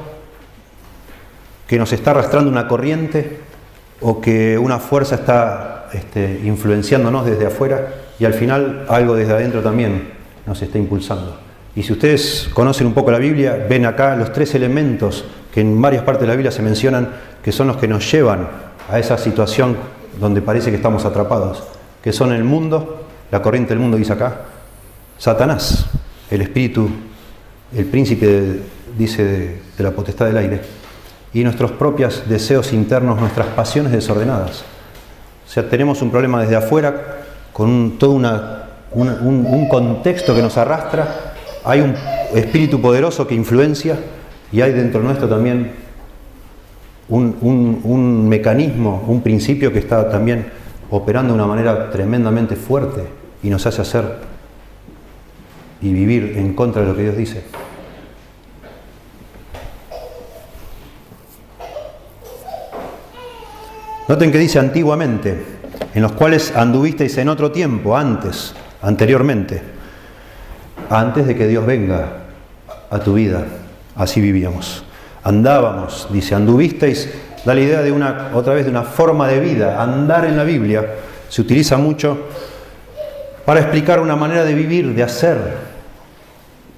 [1.67, 3.41] que nos está arrastrando una corriente
[4.01, 9.63] o que una fuerza está este, influenciándonos desde afuera y al final algo desde adentro
[9.63, 10.11] también
[10.47, 11.39] nos está impulsando.
[11.75, 15.81] Y si ustedes conocen un poco la Biblia, ven acá los tres elementos que en
[15.81, 17.09] varias partes de la Biblia se mencionan,
[17.43, 18.49] que son los que nos llevan
[18.91, 19.77] a esa situación
[20.21, 21.63] donde parece que estamos atrapados,
[22.03, 24.41] que son el mundo, la corriente del mundo dice acá,
[25.19, 25.87] Satanás,
[26.31, 26.91] el espíritu
[27.77, 28.61] el príncipe,
[28.97, 29.25] dice,
[29.77, 30.61] de, la potestad del aire,
[31.35, 34.65] y nuestros propios deseos internos, nuestras pasiones desordenadas.
[35.59, 37.19] Sea, tenemos un problema desde afuera,
[37.53, 41.33] con todo un, contexto que nos arrastra,
[41.65, 41.97] hay un
[42.33, 43.99] espíritu poderoso que influencia
[44.53, 45.73] y hay dentro nuestro también
[47.09, 50.47] un, mecanismo, un principio que está también
[50.93, 53.03] operando de una manera tremendamente fuerte
[53.43, 54.05] y nos hace hacer
[55.83, 57.43] y vivir en contra de lo que Dios dice.
[64.09, 65.37] Noten que dice antiguamente,
[65.95, 69.61] en los cuales anduvisteis en otro tiempo, antes, anteriormente,
[70.89, 72.07] antes de que Dios venga
[72.91, 73.45] a tu vida.
[73.97, 74.83] Así vivíamos.
[75.23, 77.11] Andábamos, dice, anduvisteis,
[77.45, 79.83] da la idea de una, otra vez, de una forma de vida.
[79.83, 80.87] Andar en la Biblia
[81.29, 82.29] se utiliza mucho
[83.45, 85.37] para explicar una manera de vivir, de hacer.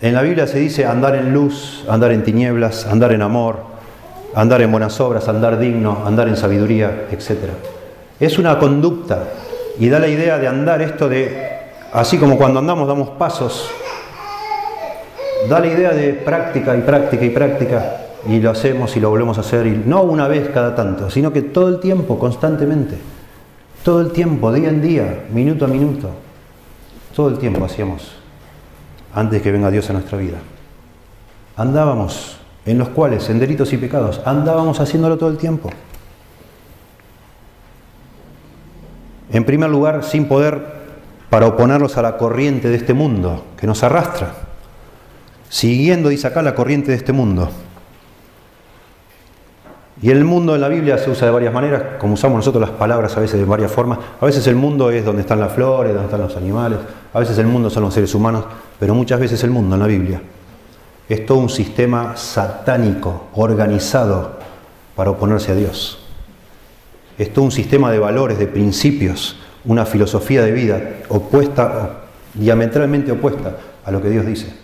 [0.01, 3.70] En la Biblia se dice andar en luz, andar en tinieblas, andar en amor,
[4.35, 7.51] andar en buenas obras, andar digno, andar en sabiduría, etc.
[8.19, 9.25] Es una conducta
[9.79, 11.61] y da la idea de andar esto de,
[11.93, 13.71] así como cuando andamos damos pasos,
[15.49, 17.97] da la idea de práctica y práctica y práctica
[18.29, 21.33] y lo hacemos y lo volvemos a hacer, y no una vez cada tanto, sino
[21.33, 22.99] que todo el tiempo, constantemente,
[23.83, 26.11] todo el tiempo, día en día, minuto a minuto.
[27.15, 28.13] Todo el tiempo hacíamos
[29.15, 30.39] antes que venga Dios a nuestra vida.
[31.57, 32.40] Andábamos
[32.71, 35.71] en los cuales, en delitos y pecados, andábamos haciéndolo todo el tiempo.
[39.33, 40.81] En primer lugar, sin poder
[41.29, 44.35] para oponernos a la corriente de este mundo que nos arrastra,
[45.49, 47.51] siguiendo, dice acá, la corriente de este mundo.
[50.03, 52.71] Y el mundo en la Biblia se usa de varias maneras, como usamos nosotros las
[52.71, 53.99] palabras a veces de varias formas.
[54.21, 56.79] A veces el mundo es donde están las flores, donde están los animales,
[57.13, 58.45] a veces el mundo son los seres humanos,
[58.79, 60.23] pero muchas veces el mundo en la Biblia
[61.11, 64.39] es todo un sistema satánico, organizado
[64.95, 65.99] para oponerse a Dios.
[67.19, 73.57] Es todo un sistema de valores, de principios, una filosofía de vida opuesta, diametralmente opuesta
[73.85, 74.55] a lo que Dios dice.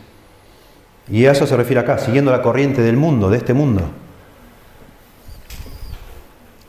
[1.10, 3.82] Y a eso se refiere acá, siguiendo la corriente del mundo, de este mundo.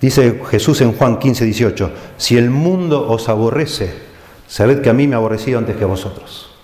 [0.01, 3.93] Dice Jesús en Juan 15, 18, si el mundo os aborrece,
[4.47, 6.56] sabed que a mí me ha aborrecido antes que a vosotros.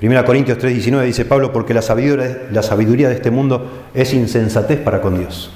[0.00, 5.18] 1 Corintios 3:19 dice Pablo, porque la sabiduría, de este mundo es insensatez para con
[5.18, 5.50] Dios.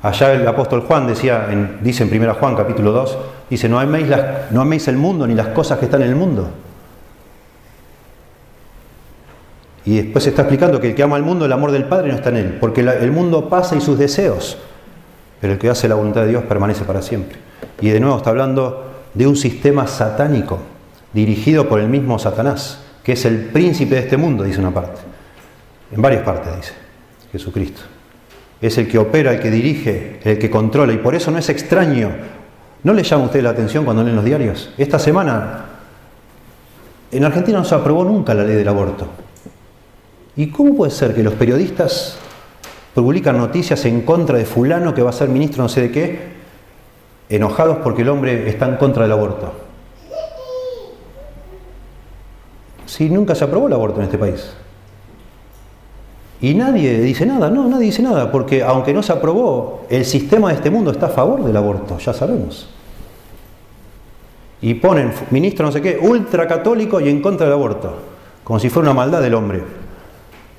[0.00, 3.18] Allá el apóstol Juan decía, en, dice en 1 Juan capítulo 2,
[3.50, 6.48] dice, no améis el mundo ni las cosas que están en el mundo.
[9.84, 12.08] Y después se está explicando que el que ama al mundo, el amor del Padre
[12.08, 14.58] no está en él, porque el mundo pasa y sus deseos,
[15.40, 17.38] pero el que hace la voluntad de Dios permanece para siempre.
[17.80, 20.60] Y de nuevo está hablando de un sistema satánico,
[21.12, 25.00] dirigido por el mismo Satanás que es el príncipe de este mundo, dice una parte.
[25.90, 26.72] En varias partes dice
[27.32, 27.80] Jesucristo.
[28.60, 30.92] Es el que opera, el que dirige, el que controla.
[30.92, 32.10] Y por eso no es extraño.
[32.82, 34.74] ¿No le llama a usted la atención cuando leen los diarios?
[34.76, 35.64] Esta semana
[37.10, 39.06] en Argentina no se aprobó nunca la ley del aborto.
[40.36, 42.18] ¿Y cómo puede ser que los periodistas
[42.94, 46.18] publican noticias en contra de fulano que va a ser ministro no sé de qué,
[47.30, 49.67] enojados porque el hombre está en contra del aborto?
[52.88, 54.50] Si nunca se aprobó el aborto en este país?
[56.40, 60.48] Y nadie dice nada, no, nadie dice nada, porque aunque no se aprobó, el sistema
[60.48, 62.68] de este mundo está a favor del aborto, ya sabemos.
[64.62, 67.94] Y ponen ministro no sé qué, ultracatólico y en contra del aborto,
[68.42, 69.62] como si fuera una maldad del hombre.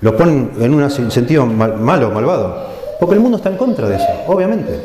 [0.01, 2.67] Lo ponen en un sentido malo, malvado,
[2.99, 4.81] porque el mundo está en contra de eso, obviamente.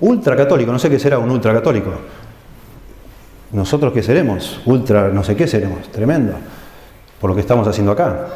[0.00, 1.90] Ultracatólico, no sé qué será un ultracatólico.
[3.52, 4.60] ¿Nosotros qué seremos?
[4.66, 6.34] Ultra, no sé qué seremos, tremendo,
[7.20, 8.28] por lo que estamos haciendo acá.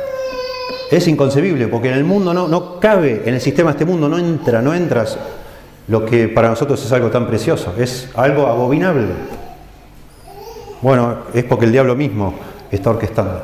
[0.91, 4.09] Es inconcebible, porque en el mundo no, no cabe, en el sistema de este mundo
[4.09, 5.19] no entra, no entras
[5.89, 9.09] lo que para nosotros es algo tan precioso, es algo abominable.
[10.81, 12.35] Bueno, es porque el diablo mismo
[12.71, 13.43] está orquestando.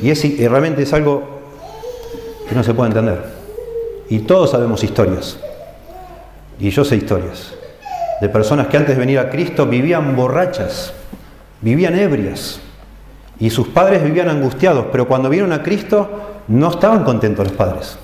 [0.00, 1.40] Y, es, y realmente es algo
[2.48, 3.24] que no se puede entender.
[4.08, 5.38] Y todos sabemos historias.
[6.58, 7.54] Y yo sé historias
[8.20, 10.92] de personas que antes de venir a Cristo vivían borrachas,
[11.60, 12.60] vivían ebrias,
[13.38, 17.98] y sus padres vivían angustiados, pero cuando vieron a Cristo no estaban contentos los padres.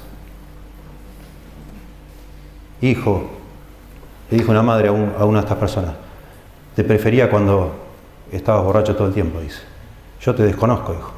[2.80, 3.30] Hijo,
[4.30, 5.94] le dijo una madre a, una de estas personas,
[6.74, 7.74] te prefería cuando
[8.32, 9.60] estabas borracho todo el tiempo, dice.
[10.20, 11.12] Yo te desconozco, hijo.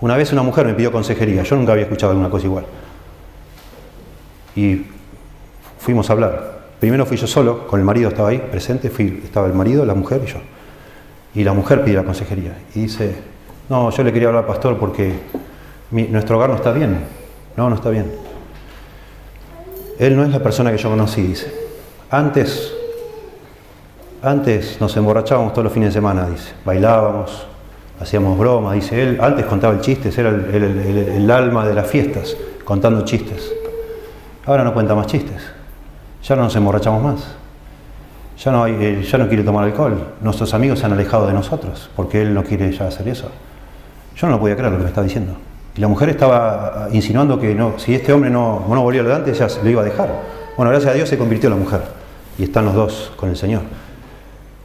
[0.00, 2.66] Una vez una mujer me pidió consejería, yo nunca había escuchado alguna cosa igual.
[4.54, 4.86] Y
[5.78, 6.55] fuimos a hablar.
[6.80, 9.94] Primero fui yo solo, con el marido estaba ahí presente, fui, estaba el marido, la
[9.94, 10.38] mujer y yo.
[11.34, 13.14] Y la mujer pide la consejería y dice,
[13.68, 15.12] no, yo le quería hablar al pastor porque
[15.90, 16.98] nuestro hogar no está bien.
[17.56, 18.12] No, no está bien.
[19.98, 21.50] Él no es la persona que yo conocí, dice.
[22.10, 22.72] Antes,
[24.22, 26.52] antes nos emborrachábamos todos los fines de semana, dice.
[26.64, 27.46] Bailábamos,
[27.98, 29.18] hacíamos bromas, dice él.
[29.20, 33.50] Antes contaba el chistes, era el alma de las fiestas, contando chistes.
[34.44, 35.55] Ahora no cuenta más chistes
[36.26, 37.20] ya no nos emborrachamos más.
[38.42, 40.14] Ya no, eh, ya no quiere tomar alcohol.
[40.20, 43.30] Nuestros amigos se han alejado de nosotros porque él no quiere ya hacer eso.
[44.16, 45.34] Yo no lo podía creer lo que me está diciendo.
[45.76, 49.46] Y la mujer estaba insinuando que no, si este hombre no, no volvía adelante, ella
[49.62, 50.08] lo iba a dejar.
[50.56, 51.82] Bueno, gracias a Dios se convirtió la mujer.
[52.38, 53.62] Y están los dos con el Señor.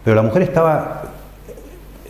[0.03, 1.03] Pero la mujer estaba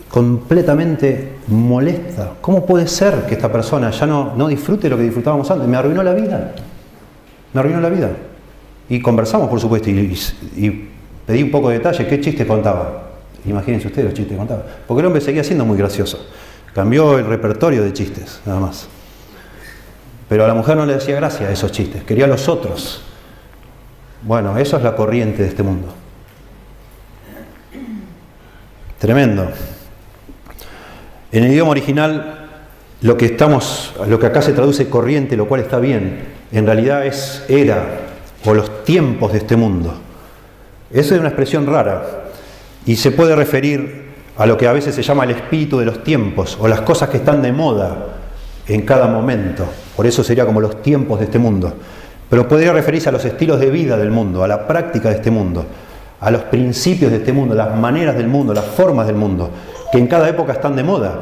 [0.10, 2.34] completamente molesta.
[2.42, 5.68] ¿Cómo puede ser que esta persona ya no, no disfrute lo que disfrutábamos antes?
[5.68, 6.54] Me arruinó la vida.
[7.54, 8.10] Me arruinó la vida.
[8.92, 10.90] Y conversamos, por supuesto, y,
[11.26, 13.04] pedí un poco de detalle, qué chiste contaba.
[13.46, 14.66] Imagínense ustedes los chistes que contaba.
[14.86, 16.28] Porque el hombre seguía siendo muy gracioso.
[16.76, 18.90] Cambió el repertorio de chistes, nada más.
[20.28, 23.02] Pero a la mujer no le hacía gracia esos chistes, quería los otros.
[24.24, 25.88] Bueno, eso es la corriente de este mundo.
[29.00, 29.52] Tremendo.
[31.32, 32.50] En el idioma original,
[33.00, 37.06] lo que estamos, lo que acá se traduce corriente, lo cual está bien, en realidad
[37.06, 38.01] es era,
[38.46, 39.94] o los tiempos de este mundo.
[40.92, 42.04] Esa es una expresión rara
[42.86, 46.04] y se puede referir a lo que a veces se llama el espíritu de los
[46.04, 48.08] tiempos o las cosas que están de moda
[48.68, 49.66] en cada momento.
[49.96, 51.74] Por eso sería como los tiempos de este mundo.
[52.30, 55.30] Pero podría referirse a los estilos de vida del mundo, a la práctica de este
[55.30, 55.66] mundo,
[56.20, 59.50] a los principios de este mundo, las maneras del mundo, las formas del mundo,
[59.92, 61.20] que en cada época están de moda.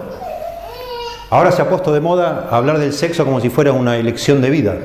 [1.32, 4.50] Ahora se ha puesto de moda hablar del sexo como si fuera una elección de
[4.52, 4.78] vida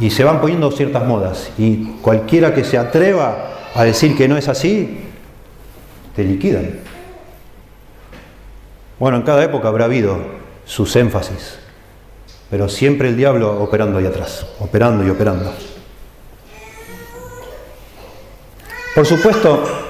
[0.00, 1.50] y se van poniendo ciertas modas.
[1.58, 4.98] Y cualquiera que se atreva a decir que no es así,
[6.14, 6.80] te liquidan.
[8.98, 10.18] Bueno, en cada época habrá habido
[10.64, 11.58] sus énfasis,
[12.50, 15.52] pero siempre el diablo operando ahí atrás, operando y operando.
[18.94, 19.83] Por supuesto,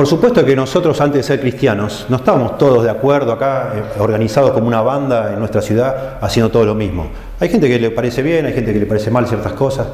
[0.00, 4.00] por supuesto que nosotros antes de ser cristianos no estábamos todos de acuerdo acá, eh,
[4.00, 7.08] organizados como una banda en nuestra ciudad, haciendo todo lo mismo.
[7.38, 9.88] Hay gente que le parece bien, hay gente que le parece mal ciertas cosas,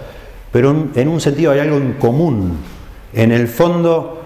[0.53, 2.57] pero en un sentido hay algo en común.
[3.13, 4.23] En el fondo,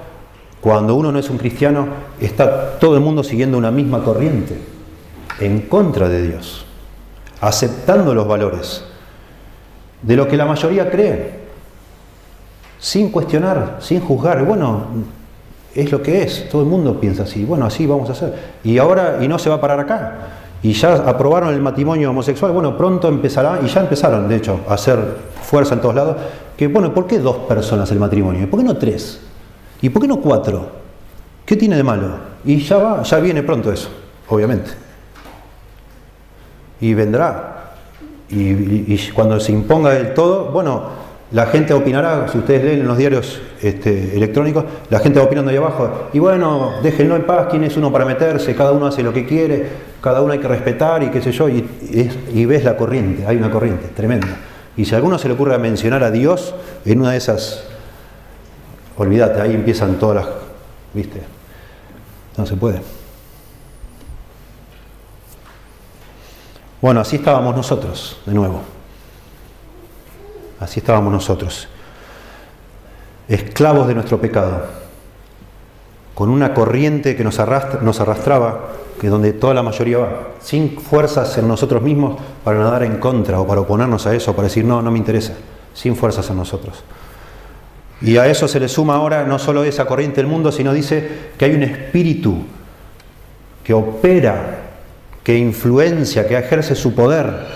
[0.60, 1.88] Cuando uno no es un cristiano,
[2.20, 4.60] está todo el mundo siguiendo una misma corriente,
[5.38, 6.66] en contra de Dios,
[7.40, 8.84] aceptando los valores
[10.02, 11.40] de lo que la mayoría cree,
[12.78, 14.44] sin cuestionar, sin juzgar.
[14.44, 15.18] Bueno,
[15.74, 18.34] es lo que es, todo el mundo piensa así, bueno, así vamos a hacer.
[18.64, 20.14] Y ahora, y no se va a parar acá.
[20.62, 24.74] Y ya aprobaron el matrimonio homosexual, bueno, pronto empezará, y ya empezaron, de hecho, a
[24.74, 24.98] hacer
[25.42, 26.16] fuerza en todos lados,
[26.56, 28.50] que, bueno, ¿por qué dos personas el matrimonio?
[28.50, 29.20] ¿Por qué no tres?
[29.80, 30.68] ¿Y por qué no cuatro?
[31.46, 32.08] ¿Qué tiene de malo?
[32.44, 33.88] Y ya va, ya viene pronto eso,
[34.28, 34.70] obviamente.
[36.80, 37.72] Y vendrá.
[38.28, 40.82] Y, cuando se imponga del todo, bueno,
[41.32, 45.50] la gente opinará, si ustedes leen en los diarios este, electrónicos, la gente va opinando
[45.50, 49.02] ahí abajo, y bueno, déjenlo en paz, quién es uno para meterse, cada uno hace
[49.02, 51.68] lo que quiere, cada uno hay que respetar y qué sé yo, y,
[52.32, 54.28] y ves la corriente, hay una corriente tremenda.
[54.76, 57.64] Y si a alguno se le ocurre mencionar a Dios en una de esas
[59.00, 60.34] Olvídate, ahí empiezan todas las...
[60.92, 61.22] ¿Viste?
[62.36, 62.82] No se puede.
[66.82, 68.60] Bueno, así estábamos nosotros, de nuevo.
[70.58, 71.66] Así estábamos nosotros.
[73.30, 74.64] Esclavos de nuestro pecado.
[76.14, 77.38] Con una corriente que nos,
[77.80, 78.68] nos arrastraba,
[79.00, 80.28] que es donde toda la mayoría va.
[80.40, 84.48] Sin fuerzas en nosotros mismos para nadar en contra o para oponernos a eso, para
[84.48, 85.34] decir, no, no me interesa.
[85.72, 86.84] Sin fuerzas en nosotros.
[88.02, 91.08] Y a eso se le suma ahora no solo esa corriente del mundo, sino dice
[91.38, 92.44] que hay un espíritu
[93.62, 94.58] que opera,
[95.22, 97.46] que influencia, que ejerce su poder,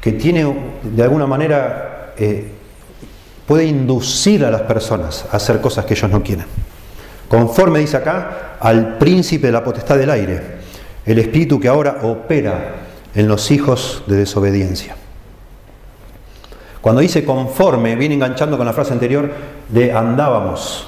[0.00, 2.50] que tiene de alguna manera, eh,
[3.46, 6.46] puede inducir a las personas a hacer cosas que ellos no quieren.
[7.28, 10.42] Conforme dice acá, al príncipe de la potestad del aire,
[11.04, 12.76] el espíritu que ahora opera
[13.14, 14.96] en los hijos de desobediencia.
[16.80, 19.30] Cuando dice conforme, viene enganchando con la frase anterior
[19.68, 20.86] de andábamos.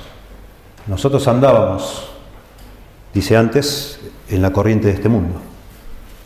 [0.86, 2.10] Nosotros andábamos,
[3.14, 5.40] dice antes, en la corriente de este mundo.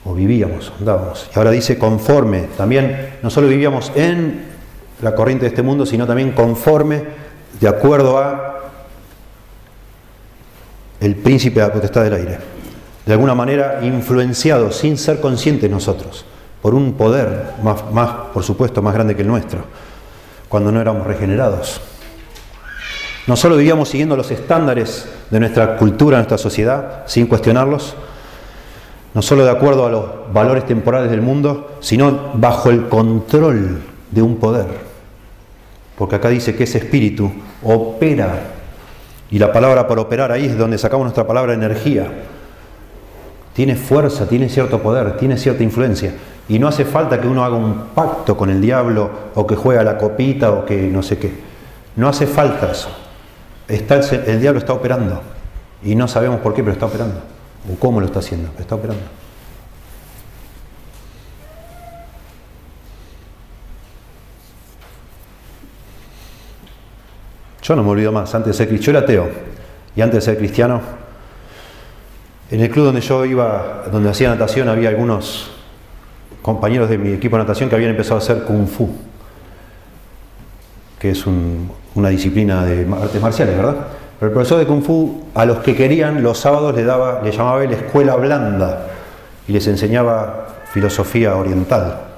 [0.05, 1.29] O vivíamos, andábamos.
[1.35, 2.49] Y ahora dice conforme.
[2.57, 4.50] También no vivíamos en
[5.03, 7.03] la corriente de este mundo, sino también conforme,
[7.61, 8.61] de acuerdo a
[11.01, 12.39] el príncipe de la potestad del aire.
[13.07, 16.25] De alguna manera influenciado, sin ser conscientes nosotros
[16.63, 19.61] por un poder más, más, por supuesto, más grande que el nuestro,
[20.49, 21.81] cuando no éramos regenerados.
[23.27, 27.95] No solo vivíamos siguiendo los estándares de nuestra cultura, nuestra sociedad, sin cuestionarlos,
[29.15, 34.23] no solo de acuerdo a los valores temporales del mundo, sino bajo el control de
[34.23, 34.89] un poder.
[36.01, 37.31] Porque acá dice que ese espíritu
[37.63, 38.33] opera,
[39.31, 42.11] y la palabra por operar ahí es donde sacamos nuestra palabra energía.
[43.53, 46.15] Tiene fuerza, tiene cierto poder, tiene cierta influencia.
[46.49, 49.79] Y no hace falta que uno haga un pacto con el diablo o que juegue
[49.79, 51.35] a la copita o que no sé qué.
[51.97, 52.89] No hace falta eso.
[53.69, 55.21] Está el, diablo está operando
[55.85, 57.21] y no sabemos por qué, pero está operando.
[57.71, 59.03] O cómo lo está haciendo, está operando.
[67.62, 69.31] Yo no me olvido más, antes de ser cristiano, yo era ateo,
[69.94, 70.81] y antes de ser cristiano,
[72.51, 75.51] en el club donde yo iba, donde hacía natación, había algunos
[76.42, 78.88] compañeros de mi equipo de natación que habían empezado a hacer kung fu,
[80.99, 83.77] que es una disciplina de artes marciales, ¿verdad?
[84.18, 87.31] Pero el profesor de kung fu a los que querían los sábados le daba, le
[87.31, 88.87] llamaba la escuela blanda
[89.46, 92.10] y les enseñaba filosofía oriental.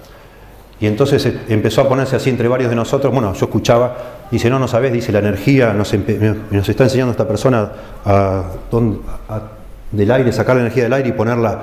[0.83, 3.13] Y entonces eh, empezó a ponerse así entre varios de nosotros.
[3.13, 3.97] Bueno, yo escuchaba,
[4.33, 7.71] dice, no, no sabes, dice, la energía nos, está enseñando esta persona
[8.05, 8.43] a,
[9.93, 11.61] del aire, sacar la energía del aire y ponerla,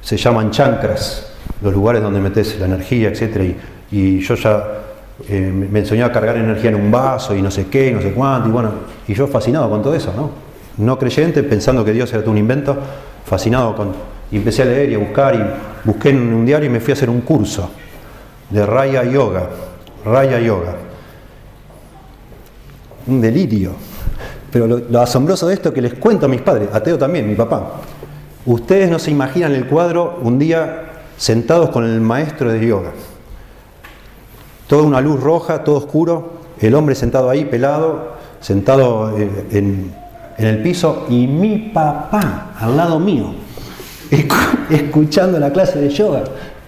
[0.00, 3.54] se llaman chancras los lugares donde metes la energía, etc.
[3.92, 4.64] Y, yo ya
[5.28, 8.12] eh, me enseñó a cargar energía en un vaso y no sé qué, no sé
[8.12, 8.70] cuánto, y bueno,
[9.06, 10.30] y yo fascinado con todo eso, ¿no?
[10.82, 12.78] No creyente, pensando que Dios era todo un invento,
[13.26, 13.92] fascinado con...
[14.32, 16.92] Y empecé a leer y a buscar, y busqué en un diario y me fui
[16.92, 17.70] a hacer un curso
[18.54, 19.48] de Raya Yoga,
[20.04, 20.76] Raya Yoga.
[23.08, 23.72] Un delirio.
[24.52, 27.80] Pero lo, asombroso de esto que les cuento a mis padres, ateo también, mi papá.
[28.46, 30.84] Ustedes no se imaginan el cuadro un día
[31.16, 32.92] sentados con el maestro de yoga.
[34.68, 39.92] Toda una luz roja, todo oscuro, el hombre sentado ahí, pelado, sentado eh, en,
[40.38, 43.34] el piso, y mi papá al lado mío,
[44.70, 46.22] escuchando la clase de yoga.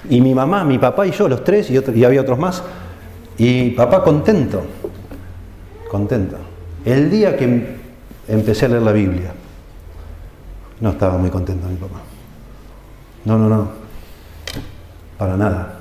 [0.09, 2.63] Y mi mamá, mi papá y yo, los tres, y, había otros más.
[3.39, 4.63] Y papá contento,
[5.91, 6.37] contento.
[6.85, 7.77] El día que
[8.29, 9.33] empecé a leer la Biblia,
[10.81, 12.01] no estaba muy contento mi papá.
[13.25, 13.87] No, no, no
[15.19, 15.77] para nada.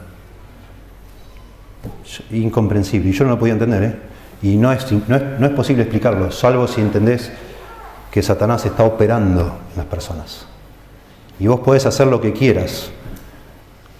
[2.31, 3.09] Incomprensible.
[3.09, 3.95] Y yo no lo podía entender, ¿eh?
[4.41, 7.31] Y no es, no, es, posible explicarlo, salvo si entendés
[8.11, 10.45] que Satanás está operando en las personas.
[11.39, 12.91] Y vos podés hacer lo que quieras.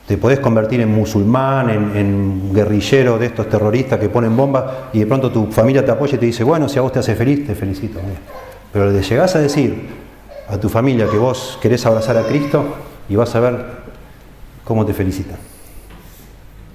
[0.08, 5.08] Te podés convertir en musulmán, en, guerrillero de estos terroristas que ponen bombas y de
[5.08, 7.46] pronto tu familia te apoya y te dice, bueno, si a vos te hace feliz,
[7.46, 8.00] te felicito.
[8.72, 9.88] Pero le llegás a decir
[10.48, 12.64] a tu familia que vos querés abrazar a Cristo
[13.10, 13.66] y vas a ver
[14.64, 15.38] cómo te felicitan.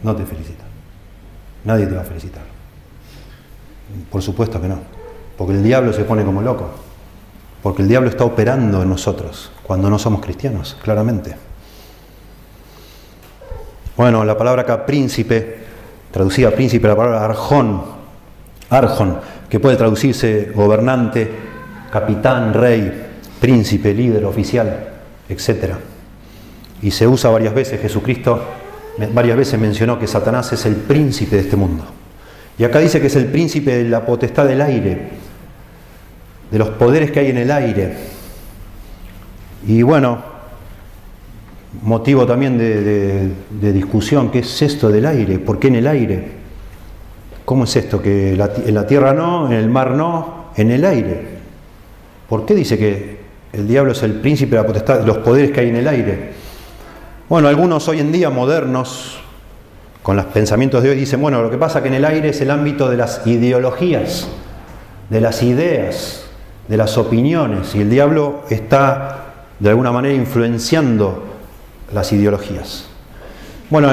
[0.03, 0.67] No te felicitan.
[1.65, 2.43] Nadie te va a felicitar.
[4.11, 4.79] Por supuesto que no.
[5.37, 6.69] Porque el diablo se pone como loco.
[7.63, 11.50] Porque el diablo está operando en nosotros cuando no somos cristianos, claramente.
[14.01, 15.57] Bueno, la palabra acá príncipe,
[16.11, 17.83] traducida príncipe, la palabra arjón,
[18.71, 21.31] arjón, que puede traducirse gobernante,
[21.93, 24.89] capitán, rey, príncipe, líder, oficial,
[25.29, 25.75] etc.
[26.81, 28.43] Y se usa varias veces, Jesucristo
[29.13, 31.85] varias veces mencionó que Satanás es el príncipe de este mundo.
[32.57, 35.11] Y acá dice que es el príncipe de la potestad del aire,
[36.51, 37.97] de los poderes que hay en el aire.
[39.67, 40.30] Y bueno,
[41.83, 45.39] motivo también de, discusión, ¿qué es esto del aire?
[45.39, 46.41] ¿Por qué en el aire?
[47.45, 48.03] ¿Cómo es esto?
[48.03, 51.41] Que en la tierra no, en el mar no, en el aire.
[52.29, 53.21] ¿Por qué dice que
[53.53, 56.33] el diablo es el príncipe de la potestad, los poderes que hay en el aire?
[57.29, 59.21] Bueno, algunos hoy en día modernos,
[60.03, 62.41] con los pensamientos de hoy, dicen, bueno, lo que pasa que en el aire es
[62.41, 64.29] el ámbito de las ideologías,
[65.09, 66.25] de las ideas,
[66.69, 69.27] de las opiniones, y el diablo está
[69.59, 71.30] de alguna manera influenciando
[71.93, 72.87] las ideologías.
[73.71, 73.89] Bueno,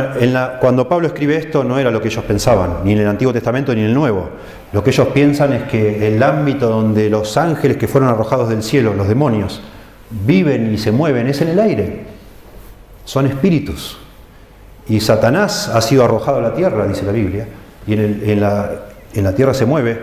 [0.60, 3.76] cuando Pablo escribe esto no era lo que ellos pensaban, ni en el Antiguo Testamento
[3.76, 4.30] ni en el Nuevo.
[4.74, 8.64] Lo que ellos piensan es que el ámbito donde los ángeles que fueron arrojados del
[8.64, 9.62] cielo, los demonios,
[10.10, 12.06] viven y se mueven es en el aire.
[13.06, 14.00] Son espíritus.
[14.90, 17.48] Y Satanás ha sido arrojado a la tierra, dice la Biblia,
[17.86, 20.02] y en la tierra se mueve,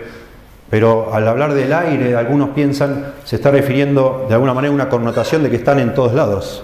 [0.69, 4.89] pero al hablar del aire, algunos piensan, se está refiriendo de alguna manera a una
[4.89, 6.63] connotación de que están en todos lados,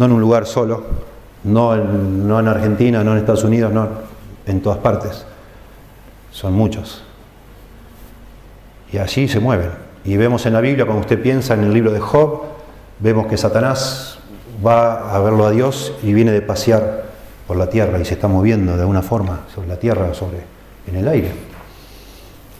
[0.00, 0.82] no en un lugar solo,
[1.44, 3.86] no en, no en Argentina, no en Estados Unidos, no
[4.46, 5.26] en todas partes.
[6.32, 7.02] Son muchos.
[8.90, 9.68] Y allí se mueven.
[10.06, 12.44] Y vemos en la Biblia, cuando usted piensa en el libro de Job,
[12.98, 14.18] vemos que Satanás
[14.66, 17.04] va a verlo a Dios y viene de pasear
[17.46, 20.38] por la tierra y se está moviendo de alguna forma sobre la tierra, sobre
[20.86, 21.30] en el aire.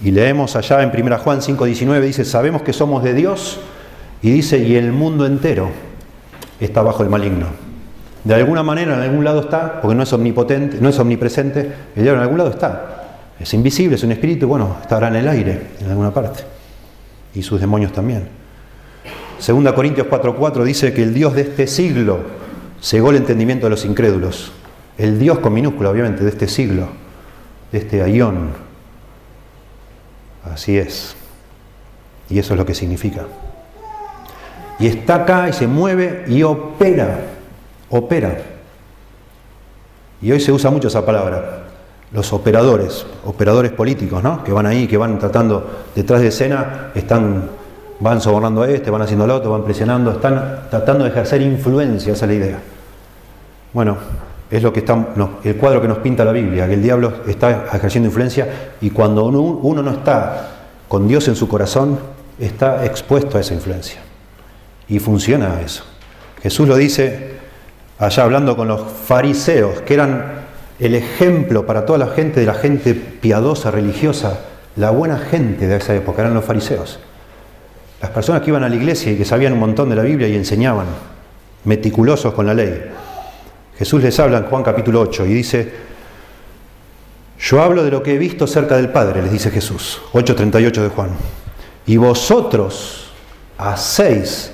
[0.05, 3.61] Y leemos allá en 1 Juan 5:19, dice, sabemos que somos de Dios,
[4.21, 5.71] y dice, y el mundo entero
[6.65, 7.47] está bajo el maligno.
[8.25, 12.03] De alguna manera, en algún lado está, porque no es omnipotente, no es omnipresente, el
[12.03, 12.97] diablo en algún lado está.
[13.39, 16.43] Es invisible, es un espíritu, bueno, estará en el aire, en alguna parte.
[17.35, 18.29] Y sus demonios también.
[19.39, 22.21] Segunda Corintios 4:4 dice que el Dios de este siglo
[22.83, 24.53] cegó el entendimiento de los incrédulos.
[24.99, 26.89] El Dios con minúscula, obviamente, de este siglo,
[27.73, 28.51] de este ayón,
[30.45, 31.15] Así es.
[32.29, 33.27] Y eso es lo que significa.
[34.81, 37.21] Y está acá y se mueve y opera.
[37.91, 38.39] Opera.
[40.23, 41.65] Y hoy se usa mucho esa palabra.
[42.13, 44.43] Los operadores, operadores políticos, ¿no?
[44.43, 47.51] Que van ahí, que van tratando, detrás de escena, están,
[48.01, 52.13] van sobornando a este, van haciendo lo otro, van presionando, están tratando de ejercer influencia,
[52.13, 52.59] esa es la idea.
[53.73, 53.97] Bueno,
[54.51, 55.07] es lo que está,
[55.45, 59.25] el cuadro que nos pinta la Biblia, que el diablo está ejerciendo influencia y cuando
[59.27, 60.49] uno, no está
[60.89, 61.99] con Dios en su corazón,
[62.41, 64.01] está expuesto a esa influencia.
[64.91, 65.85] Y funciona eso.
[66.43, 67.31] Jesús lo dice
[67.99, 70.41] allá hablando con los fariseos, que eran
[70.79, 74.41] el ejemplo para toda la gente de la gente piadosa, religiosa,
[74.77, 76.99] la buena gente de esa época, eran los fariseos.
[78.01, 80.27] Las personas que iban a la iglesia y que sabían un montón de la Biblia
[80.27, 80.87] y enseñaban,
[81.65, 82.91] meticulosos con la ley.
[83.79, 85.73] Jesús les habla en Juan capítulo 8 y dice,
[87.39, 90.89] yo hablo de lo que he visto cerca del Padre, les dice Jesús, 8.38 de
[90.89, 91.11] Juan,
[91.87, 93.11] y vosotros
[93.59, 94.53] hacéis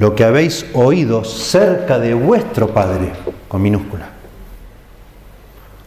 [0.00, 3.12] lo que habéis oído cerca de vuestro Padre,
[3.48, 4.08] con minúscula.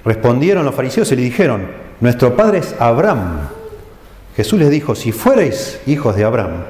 [0.06, 1.66] Respondieron los fariseos y le dijeron,
[2.00, 3.50] nuestro Padre es Abraham.
[4.36, 6.64] Jesús les dijo, si fuerais hijos de Abraham,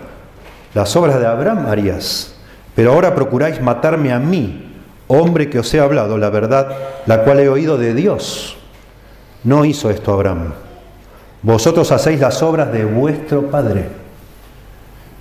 [0.74, 2.34] las obras de Abraham harías,
[2.76, 4.74] pero ahora procuráis matarme a mí,
[5.08, 8.56] hombre que os he hablado la verdad, la cual he oído de Dios.
[9.44, 10.54] No hizo esto Abraham.
[11.42, 14.03] Vosotros hacéis las obras de vuestro Padre.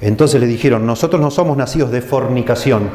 [0.03, 2.90] Entonces le dijeron, nosotros no somos nacidos de fornicación.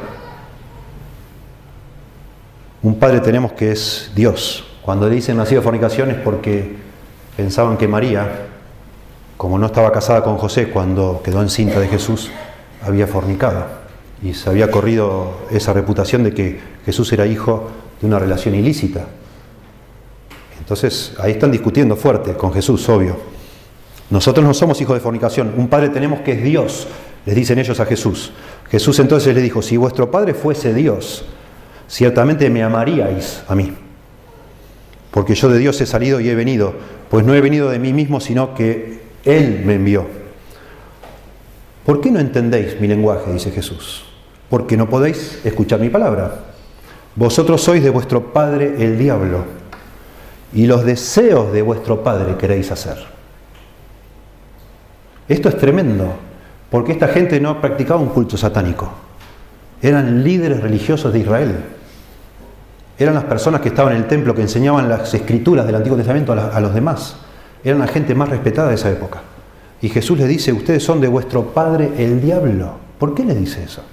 [2.83, 4.65] Un padre tenemos que es Dios.
[4.81, 6.75] Cuando le dicen nacido de fornicación es porque
[7.37, 8.47] pensaban que María,
[9.37, 12.29] como no estaba casada con José cuando quedó encinta de Jesús,
[12.81, 13.65] había fornicado
[14.21, 17.69] y se había corrido esa reputación de que Jesús era hijo
[18.01, 19.05] de una relación ilícita.
[20.59, 23.36] Entonces ahí están discutiendo fuerte con Jesús, obvio.
[24.09, 26.87] Nosotros no somos hijos de fornicación, un padre tenemos que es Dios,
[27.25, 28.31] les dicen ellos a Jesús.
[28.69, 31.25] Jesús entonces les dijo, si vuestro padre fuese Dios,
[31.87, 33.73] ciertamente me amaríais a mí,
[35.11, 36.73] porque yo de Dios he salido y he venido,
[37.09, 40.05] pues no he venido de mí mismo, sino que Él me envió.
[41.85, 43.31] ¿Por qué no entendéis mi lenguaje?
[43.31, 44.03] dice Jesús.
[44.49, 46.43] Porque no podéis escuchar mi palabra.
[47.15, 49.43] Vosotros sois de vuestro padre el diablo,
[50.53, 53.16] y los deseos de vuestro padre queréis hacer.
[55.27, 56.13] Esto es tremendo,
[56.69, 58.89] porque esta gente no practicaba un culto satánico.
[59.81, 61.55] Eran líderes religiosos de Israel.
[62.97, 66.33] Eran las personas que estaban en el templo, que enseñaban las escrituras del Antiguo Testamento
[66.33, 67.17] a, los demás.
[67.63, 69.21] Eran la gente más respetada de esa época.
[69.81, 72.77] Y Jesús les dice, ustedes son de vuestro padre el diablo.
[72.97, 73.83] ¿Por qué les dice eso?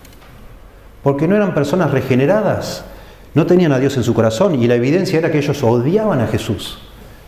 [1.03, 2.85] Porque no eran personas regeneradas,
[3.35, 6.27] no tenían a Dios en su corazón y la evidencia era que ellos odiaban a
[6.29, 6.79] Jesús.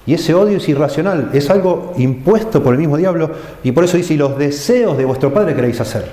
[0.07, 3.31] Y ese odio es irracional, es algo impuesto por el mismo diablo
[3.65, 6.05] y por eso dice, y los deseos de vuestro Padre queréis hacer.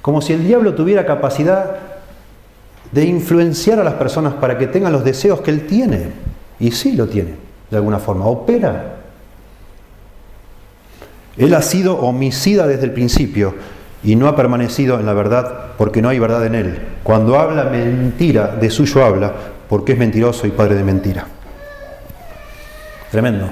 [0.00, 1.76] Como si el diablo tuviera capacidad
[2.92, 6.08] de influenciar a las personas para que tengan los deseos que él tiene.
[6.58, 7.34] Y sí lo tiene,
[7.70, 8.96] de alguna forma, opera.
[11.36, 13.54] Él ha sido homicida desde el principio
[14.02, 16.78] y no ha permanecido en la verdad porque no hay verdad en él.
[17.02, 19.32] Cuando habla mentira, de suyo habla,
[19.68, 21.26] porque es mentiroso y padre de mentira.
[23.10, 23.50] Tremendo.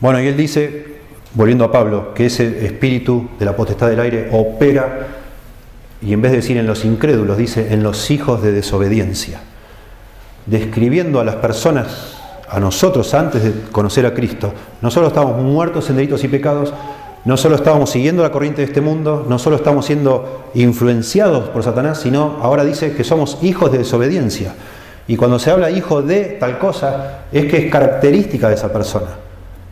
[0.00, 0.98] Bueno, y él dice,
[1.34, 5.08] volviendo a Pablo, que ese espíritu de la potestad del aire opera,
[6.00, 9.40] y en vez de decir en los incrédulos, dice en los hijos de desobediencia,
[10.46, 12.16] describiendo a las personas,
[12.48, 16.72] a nosotros antes de conocer a Cristo, no solo estábamos muertos en delitos y pecados,
[17.24, 21.64] no solo estábamos siguiendo la corriente de este mundo, no solo estamos siendo influenciados por
[21.64, 24.54] Satanás, sino ahora dice que somos hijos de desobediencia.
[25.08, 29.08] Y cuando se habla hijo de tal cosa, es que es característica de esa persona.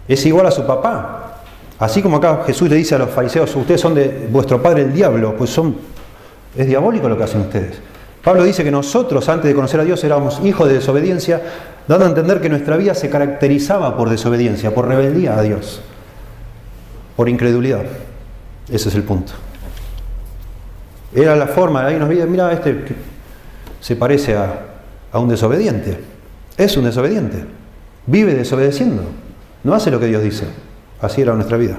[0.09, 1.43] Es igual a su papá.
[1.79, 4.95] Así como acá Jesús le dice a los fariseos, ustedes son de vuestro padre el
[4.95, 5.77] diablo, pues son,
[6.57, 7.79] es diabólico lo que hacen ustedes.
[8.25, 11.43] Pablo dice que nosotros, antes de conocer a Dios, éramos hijos de desobediencia,
[11.87, 15.83] dando a entender que nuestra vida se caracterizaba por desobediencia, por rebeldía a Dios,
[17.15, 17.85] por incredulidad.
[18.71, 19.35] Ese es el punto.
[21.15, 22.97] Era la forma, ahí nos veía, mira, este
[23.81, 24.66] se parece a,
[25.17, 25.99] a un desobediente.
[26.59, 27.43] Es un desobediente.
[28.07, 29.03] Vive desobedeciendo.
[29.65, 30.45] No hace lo que Dios dice.
[31.01, 31.79] Así era nuestra vida.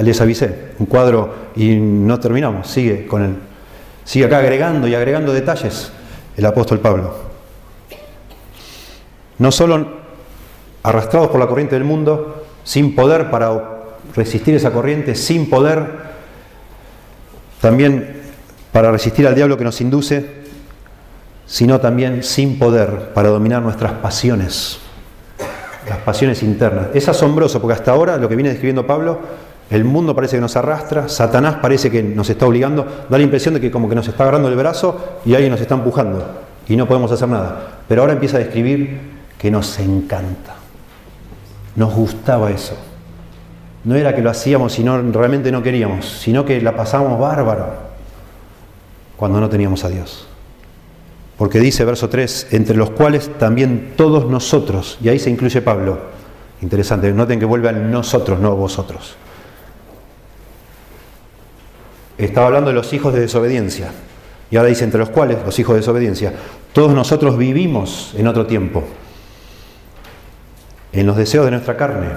[0.00, 2.68] Les, avisé, un cuadro y no terminamos.
[2.68, 3.34] Sigue con él.
[4.04, 5.90] Sigue acá agregando y agregando detalles
[6.36, 7.12] el apóstol Pablo.
[9.38, 9.96] No solo
[10.84, 13.80] arrastrados por la corriente del mundo, sin poder para
[14.14, 16.06] resistir esa corriente, sin poder
[17.60, 18.15] también
[18.76, 20.26] para resistir al diablo que nos induce,
[21.46, 24.80] sino también sin poder para dominar nuestras pasiones,
[25.88, 26.88] las pasiones internas.
[26.92, 29.18] Es asombroso porque hasta ahora lo que viene describiendo Pablo,
[29.70, 33.54] el mundo parece que nos arrastra, Satanás parece que nos está obligando, da la impresión
[33.54, 36.22] de que como que nos está agarrando el brazo y alguien nos está empujando
[36.68, 37.78] y no podemos hacer nada.
[37.88, 39.00] Pero ahora empieza a describir
[39.38, 40.54] que nos encanta,
[41.76, 42.76] nos gustaba eso.
[43.84, 47.85] No era que lo hacíamos y realmente no queríamos, sino que la pasábamos bárbaro
[49.16, 50.26] cuando no teníamos a Dios.
[51.36, 55.98] Porque dice verso 3, entre los cuales también todos nosotros, y ahí se incluye Pablo.
[56.62, 59.16] Interesante, noten que vuelve a nosotros, no vosotros.
[62.16, 63.90] Estaba hablando de los hijos de desobediencia.
[64.50, 66.32] Y ahora dice, entre los cuales, los hijos de desobediencia,
[66.72, 68.84] todos nosotros vivimos en otro tiempo,
[70.92, 72.08] en los deseos de nuestra carne,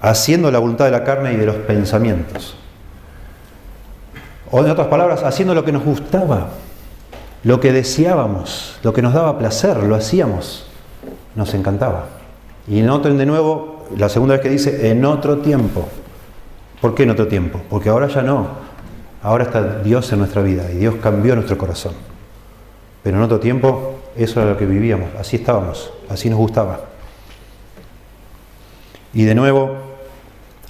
[0.00, 2.56] haciendo la voluntad de la carne y de los pensamientos.
[4.52, 6.50] O en otras palabras, haciendo lo que nos gustaba,
[7.42, 10.66] lo que deseábamos, lo que nos daba placer, lo hacíamos,
[11.34, 12.04] nos encantaba.
[12.68, 15.88] Y noten de nuevo, la segunda vez que dice, en otro tiempo.
[16.82, 17.62] ¿Por qué en otro tiempo?
[17.70, 18.46] Porque ahora ya no.
[19.22, 21.94] Ahora está Dios en nuestra vida y Dios cambió nuestro corazón.
[23.02, 26.80] Pero en otro tiempo eso era lo que vivíamos, así estábamos, así nos gustaba.
[29.14, 29.76] Y de nuevo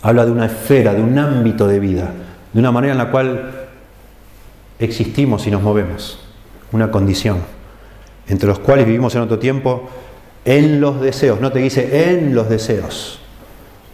[0.02, 2.10] habla de una esfera, de un ámbito de vida,
[2.52, 3.61] de una manera en la cual
[4.84, 6.18] existimos y nos movemos,
[6.72, 7.38] una condición,
[8.28, 9.88] entre los cuales vivimos en otro tiempo,
[10.44, 13.20] en los deseos, no te dice en los deseos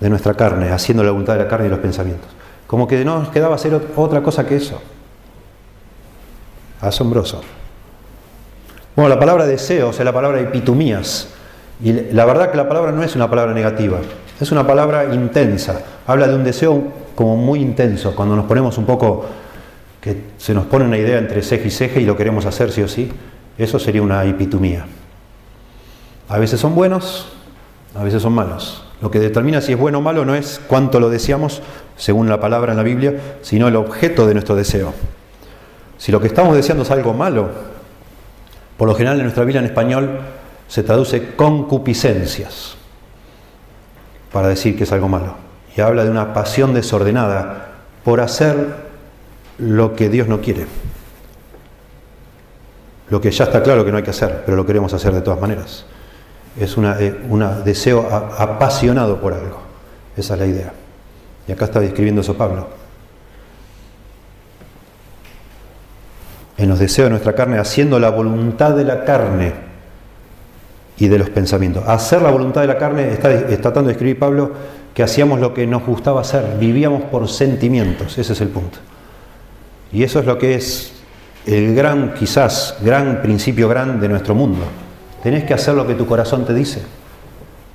[0.00, 2.28] de nuestra carne, haciendo la voluntad de la carne y los pensamientos.
[2.66, 4.80] Como que no nos quedaba hacer otra cosa que eso.
[6.80, 7.42] Asombroso.
[8.94, 11.28] Bueno, la palabra deseos es la palabra epitumías.
[11.82, 13.98] Y la verdad que la palabra no es una palabra negativa,
[14.40, 15.80] es una palabra intensa.
[16.06, 16.82] Habla de un deseo
[17.14, 19.26] como muy intenso, cuando nos ponemos un poco
[20.36, 22.88] se nos pone una idea entre ceja y ceja y lo queremos hacer sí o
[22.88, 23.10] sí,
[23.56, 24.86] eso sería una epitumía.
[26.28, 27.26] A veces son buenos,
[27.94, 28.84] a veces son malos.
[29.00, 31.62] Lo que determina si es bueno o malo no es cuánto lo deseamos,
[31.96, 34.92] según la palabra en la Biblia, sino el objeto de nuestro deseo.
[35.98, 37.48] Si lo que estamos deseando es algo malo,
[38.76, 40.20] por lo general en nuestra Biblia en español
[40.68, 42.76] se traduce concupiscencias
[44.32, 45.34] para decir que es algo malo.
[45.76, 47.68] Y habla de una pasión desordenada
[48.04, 48.87] por hacer
[49.58, 50.66] lo que Dios no quiere.
[53.10, 55.22] Lo que ya está claro que no hay que hacer, pero lo queremos hacer de
[55.22, 55.84] todas maneras.
[56.58, 57.14] Es un eh,
[57.64, 58.06] deseo
[58.38, 59.60] apasionado por algo.
[60.16, 60.72] Esa es la idea.
[61.46, 62.68] Y acá está describiendo eso Pablo.
[66.56, 69.54] En los deseos de nuestra carne, haciendo la voluntad de la carne
[70.98, 71.84] y de los pensamientos.
[71.86, 74.50] Hacer la voluntad de la carne, está, está tratando de escribir Pablo,
[74.92, 78.78] que hacíamos lo que nos gustaba hacer, vivíamos por sentimientos, ese es el punto.
[79.92, 80.92] Y eso es lo que es
[81.46, 84.64] el gran, quizás, gran principio gran de nuestro mundo.
[85.22, 86.82] Tenés que hacer lo que tu corazón te dice.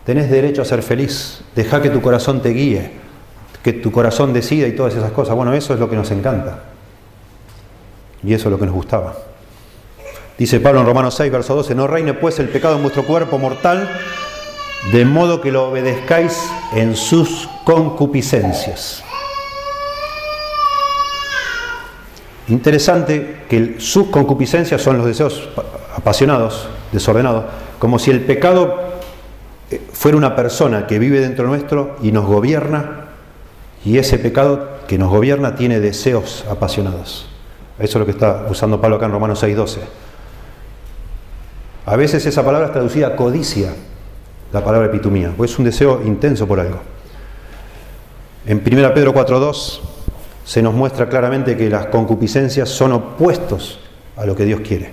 [0.05, 1.41] Tenés derecho a ser feliz.
[1.55, 2.91] Deja que tu corazón te guíe,
[3.63, 5.35] que tu corazón decida y todas esas cosas.
[5.35, 6.63] Bueno, eso es lo que nos encanta.
[8.23, 9.15] Y eso es lo que nos gustaba.
[10.37, 13.37] Dice Pablo en Romanos 6, verso 12, no reine pues el pecado en vuestro cuerpo
[13.37, 13.89] mortal,
[14.91, 16.39] de modo que lo obedezcáis
[16.73, 19.03] en sus concupiscencias.
[22.49, 25.49] Interesante que sus concupiscencias son los deseos
[25.95, 27.45] apasionados, desordenados,
[27.79, 28.77] como si el pecado
[29.71, 33.05] eh, fuera una persona que vive dentro nuestro y nos gobierna,
[33.85, 37.27] y ese pecado que nos gobierna tiene deseos apasionados.
[37.79, 39.79] Eso es lo que está usando Pablo acá en Romanos 6:12.
[41.85, 43.73] A veces esa palabra es traducida codicia,
[44.51, 46.79] la palabra epitumía, pues es un deseo intenso por algo.
[48.45, 49.81] En 1 Pedro 4:2
[50.45, 53.79] se nos muestra claramente que las concupiscencias son opuestos
[54.17, 54.91] a lo que Dios quiere.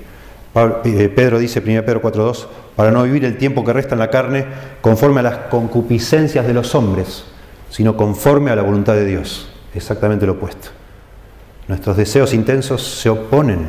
[0.84, 4.10] Eh, Pedro dice, 1 Pedro 4.2, para no vivir el tiempo que resta en la
[4.10, 4.46] carne
[4.80, 7.24] conforme a las concupiscencias de los hombres,
[7.68, 9.48] sino conforme a la voluntad de Dios.
[9.74, 10.70] Exactamente lo opuesto.
[11.68, 13.68] Nuestros deseos intensos se oponen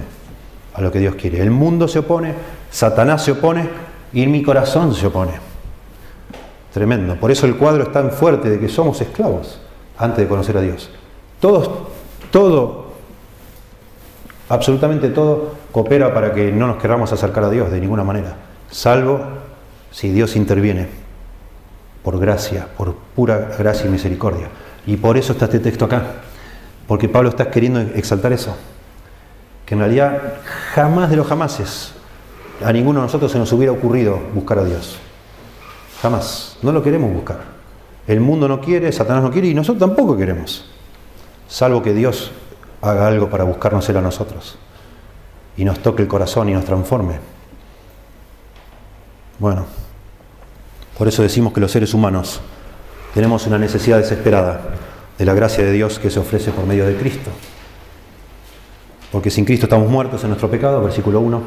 [0.73, 1.39] a lo que Dios quiere.
[1.39, 2.33] El mundo se opone,
[2.71, 3.69] Satanás se opone
[4.13, 5.33] y mi corazón se opone.
[6.73, 7.15] Tremendo.
[7.15, 9.59] Por eso el cuadro es tan fuerte de que somos esclavos
[9.97, 10.89] antes de conocer a Dios.
[11.41, 11.69] Todos,
[12.29, 12.91] todo,
[14.47, 18.35] absolutamente todo coopera para que no nos queramos acercar a Dios de ninguna manera,
[18.69, 19.19] salvo
[19.89, 20.87] si Dios interviene
[22.03, 24.49] por gracia, por pura gracia y misericordia.
[24.85, 26.03] Y por eso está este texto acá,
[26.87, 28.55] porque Pablo está queriendo exaltar eso,
[29.65, 30.21] que en realidad
[30.75, 31.93] jamás de los jamases
[32.63, 34.99] a ninguno de nosotros se nos hubiera ocurrido buscar a Dios.
[36.03, 36.57] Jamás.
[36.61, 37.39] No lo queremos buscar.
[38.05, 40.71] El mundo no quiere, Satanás no quiere y nosotros tampoco queremos
[41.51, 42.31] salvo que Dios
[42.81, 44.57] haga algo para buscarnos Él a nosotros
[45.57, 47.19] y nos toque el corazón y nos transforme.
[49.37, 49.65] Bueno,
[50.97, 52.39] por eso decimos que los seres humanos
[53.13, 54.61] tenemos una necesidad desesperada
[55.17, 57.29] de la gracia de Dios que se ofrece por medio de Cristo.
[59.11, 61.41] Porque sin Cristo estamos muertos en nuestro pecado, versículo 1.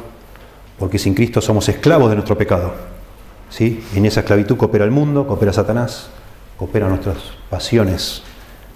[0.77, 2.73] Porque sin Cristo somos esclavos de nuestro pecado.
[3.49, 3.83] ¿Sí?
[3.93, 6.09] en esa esclavitud coopera el mundo, coopera Satanás,
[6.57, 7.17] coopera nuestras
[7.49, 8.21] pasiones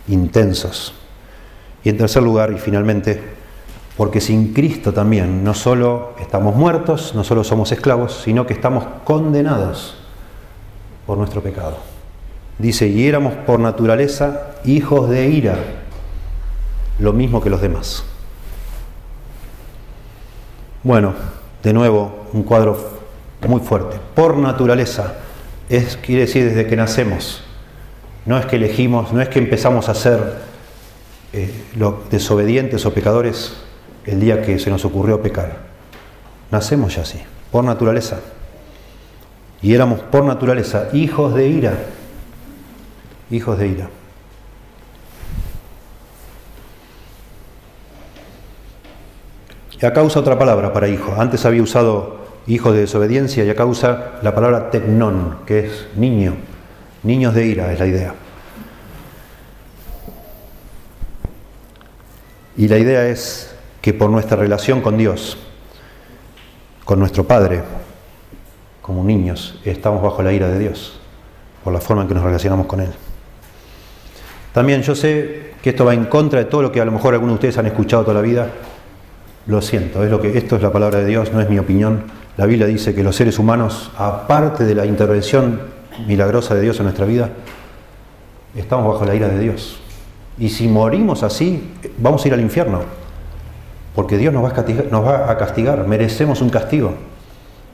[0.08, 0.94] intensos.
[1.84, 3.22] Y en tercer lugar, y finalmente,
[3.98, 8.86] porque sin Cristo también no solo estamos muertos, no solo somos esclavos, sino que estamos
[9.04, 9.96] condenados
[11.06, 11.78] por nuestro pecado.
[12.58, 15.56] Dice, y éramos por naturaleza hijos de ira,
[17.00, 18.04] lo mismo que los demás.
[20.84, 21.14] Bueno,
[21.64, 22.78] de nuevo, un cuadro
[23.48, 23.98] muy fuerte.
[24.16, 25.16] Por naturaleza,
[25.70, 27.44] es, quiere decir desde que nacemos.
[28.26, 30.49] No es que elegimos, no es que empezamos a ser
[31.34, 33.54] eh, los desobedientes o pecadores
[34.06, 35.58] el día que se nos ocurrió pecar.
[36.52, 37.20] Nacemos ya así,
[37.52, 38.20] por naturaleza.
[39.62, 41.74] Y éramos por naturaleza hijos de ira.
[43.30, 43.90] Hijos de ira.
[49.82, 51.14] Y acá usa otra palabra para hijo.
[51.18, 56.36] Antes había usado hijo de desobediencia y acá usa la palabra tecnón, que es niño.
[57.04, 58.14] Niños de ira es la idea.
[62.60, 65.38] Y la idea es que por nuestra relación con Dios,
[66.84, 67.62] con nuestro Padre,
[68.82, 71.00] como niños, estamos bajo la ira de Dios,
[71.64, 72.90] por la forma en que nos relacionamos con Él.
[74.52, 77.14] También yo sé que esto va en contra de todo lo que a lo mejor
[77.14, 78.50] algunos de ustedes han escuchado toda la vida.
[79.48, 82.08] Lo siento, es lo que, esto es la palabra de Dios, no es mi opinión.
[82.36, 85.62] La Biblia dice que los seres humanos, aparte de la intervención
[86.06, 87.30] milagrosa de Dios en nuestra vida,
[88.54, 89.80] estamos bajo la ira de Dios.
[90.40, 92.80] Y si morimos así, vamos a ir al infierno.
[93.96, 96.94] Porque Dios nos va, a castigar, nos va a castigar, merecemos un castigo.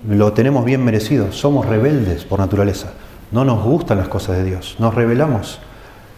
[0.07, 1.31] Lo tenemos bien merecido.
[1.31, 2.93] Somos rebeldes por naturaleza.
[3.31, 5.59] No nos gustan las cosas de Dios, nos rebelamos.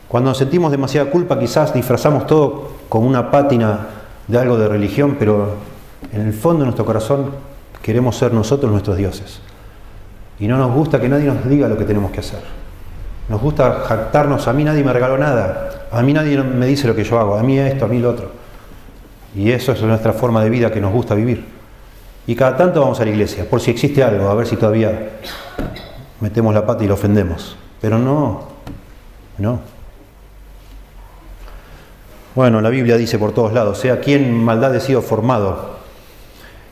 [0.07, 3.87] Cuando nos sentimos demasiada culpa quizás disfrazamos todo con una pátina
[4.27, 5.55] de algo de religión, pero
[6.13, 7.31] en el fondo de nuestro corazón
[7.81, 9.39] queremos ser nosotros nuestros dioses.
[10.39, 12.39] Y no nos gusta que nadie nos diga lo que tenemos que hacer.
[13.29, 16.95] Nos gusta jactarnos, a mí nadie me regaló nada, a mí nadie me dice lo
[16.95, 18.31] que yo hago, a mí esto, a mí lo otro.
[19.35, 21.45] Y eso es nuestra forma de vida que nos gusta vivir.
[22.25, 25.09] Y cada tanto vamos a la iglesia, por si existe algo, a ver si todavía
[26.21, 27.57] metemos la pata y lo ofendemos.
[27.81, 28.47] Pero no,
[29.37, 29.59] no.
[32.33, 35.77] Bueno, la Biblia dice por todos lados, sea quien maldad he sido formado,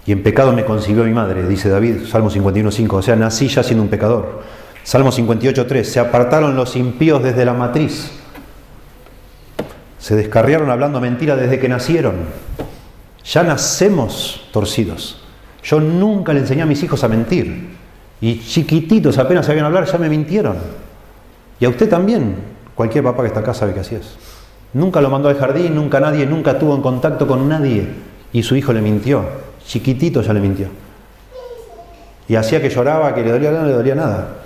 [0.06, 3.64] y en pecado me concibió mi madre, dice David, Salmo 51.5, o sea, nací ya
[3.64, 4.44] siendo un pecador.
[4.86, 8.12] Salmo 58.3, se apartaron los impíos desde la matriz,
[9.98, 12.14] se descarriaron hablando mentira desde que nacieron.
[13.26, 15.24] Ya nacemos torcidos.
[15.64, 17.70] Yo nunca le enseñé a mis hijos a mentir.
[18.22, 20.58] Y chiquititos, apenas sabían hablar, ya me mintieron.
[21.60, 22.36] Y a usted también,
[22.76, 24.16] cualquier papá que está acá sabe que así es.
[24.74, 27.88] Nunca lo mandó al jardín, nunca nadie, nunca tuvo en contacto con nadie.
[28.32, 29.26] Y su hijo le mintió.
[29.66, 30.68] Chiquitito ya le mintió.
[32.28, 34.45] Y hacía que lloraba, que le dolía nada, no le dolía nada.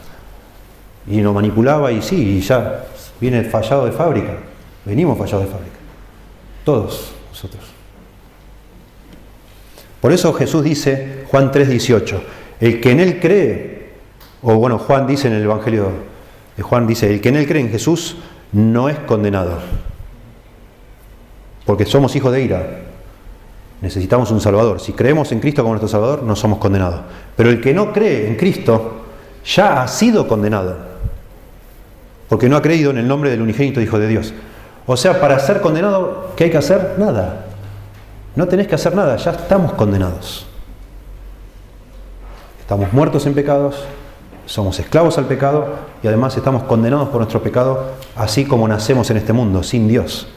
[1.07, 2.85] Y lo manipulaba y sí, y ya
[3.19, 4.37] viene fallado de fábrica.
[4.85, 5.77] Venimos fallados de fábrica.
[6.63, 7.63] Todos nosotros.
[10.01, 12.21] Por eso Jesús dice, Juan 3:18,
[12.59, 13.89] el que en él cree,
[14.41, 15.91] o bueno, Juan dice en el Evangelio
[16.55, 18.17] de Juan, dice, el que en él cree en Jesús
[18.51, 19.59] no es condenado.
[21.65, 22.81] Porque somos hijos de ira.
[23.81, 24.79] Necesitamos un Salvador.
[24.79, 27.01] Si creemos en Cristo como nuestro Salvador, no somos condenados.
[27.35, 29.03] Pero el que no cree en Cristo
[29.45, 30.88] ya ha sido condenado.
[32.29, 34.33] Porque no ha creído en el nombre del unigénito Hijo de Dios.
[34.85, 36.95] O sea, para ser condenado, ¿qué hay que hacer?
[36.97, 37.47] Nada.
[38.35, 40.45] No tenés que hacer nada, ya estamos condenados.
[42.61, 43.83] Estamos muertos en pecados,
[44.45, 49.17] somos esclavos al pecado y además estamos condenados por nuestro pecado, así como nacemos en
[49.17, 50.27] este mundo, sin Dios.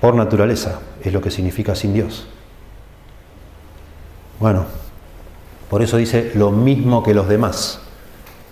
[0.00, 2.26] Por naturaleza es lo que significa sin Dios.
[4.40, 4.64] Bueno,
[5.70, 7.80] por eso dice lo mismo que los demás.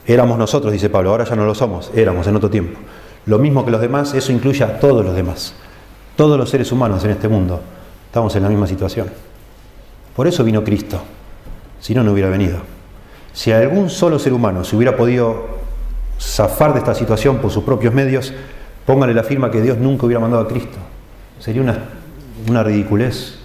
[0.07, 2.79] Éramos nosotros, dice Pablo, ahora ya no lo somos, éramos en otro tiempo.
[3.27, 5.55] Lo mismo que los demás, eso incluye a todos los demás.
[6.17, 7.61] Todos los seres humanos en este mundo
[8.07, 9.09] estamos en la misma situación.
[10.15, 11.01] Por eso vino Cristo,
[11.81, 12.59] si no, no hubiera venido.
[13.33, 15.47] Si algún solo ser humano se hubiera podido
[16.21, 18.33] zafar de esta situación por sus propios medios,
[18.87, 20.79] póngale la firma que Dios nunca hubiera mandado a Cristo.
[21.41, 21.79] Sería una,
[22.49, 23.39] una ridiculez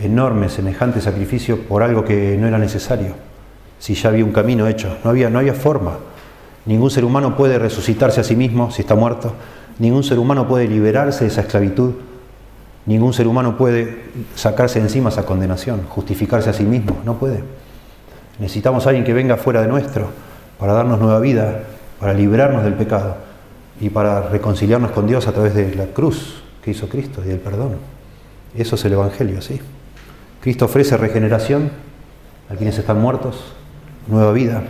[0.00, 3.14] enorme semejante sacrificio por algo que no era necesario,
[3.78, 5.98] si ya había un camino hecho, no había, no había forma.
[6.66, 9.32] Ningún ser humano puede resucitarse a sí mismo si está muerto,
[9.78, 11.94] ningún ser humano puede liberarse de esa esclavitud,
[12.86, 14.04] ningún ser humano puede
[14.34, 17.42] sacarse encima esa condenación, justificarse a sí mismo, no puede.
[18.38, 20.08] Necesitamos a alguien que venga fuera de nuestro
[20.58, 21.62] para darnos nueva vida,
[21.98, 23.16] para liberarnos del pecado
[23.80, 27.38] y para reconciliarnos con Dios a través de la cruz que hizo Cristo y del
[27.38, 27.76] perdón.
[28.56, 29.60] Eso es el Evangelio, ¿sí?
[30.40, 31.70] Cristo ofrece regeneración
[32.48, 33.52] a quienes están muertos,
[34.08, 34.62] nueva vida,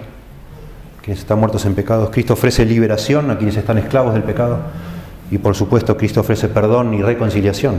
[1.03, 2.11] quienes están muertos en pecados.
[2.11, 4.59] Cristo ofrece liberación a quienes están esclavos del pecado.
[5.30, 7.76] Y por supuesto Cristo ofrece perdón y reconciliación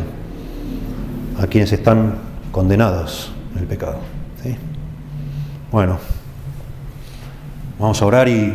[1.40, 2.16] a quienes están
[2.52, 4.00] condenados en el pecado.
[5.72, 6.00] Bueno,
[7.78, 8.54] vamos a orar y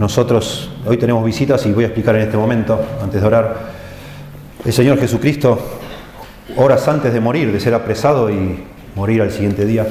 [0.00, 3.56] nosotros hoy tenemos visitas y voy a explicar en este momento, antes de orar,
[4.64, 5.60] el Señor Jesucristo
[6.56, 8.64] horas antes de morir, de ser apresado y
[8.96, 9.86] morir al siguiente día,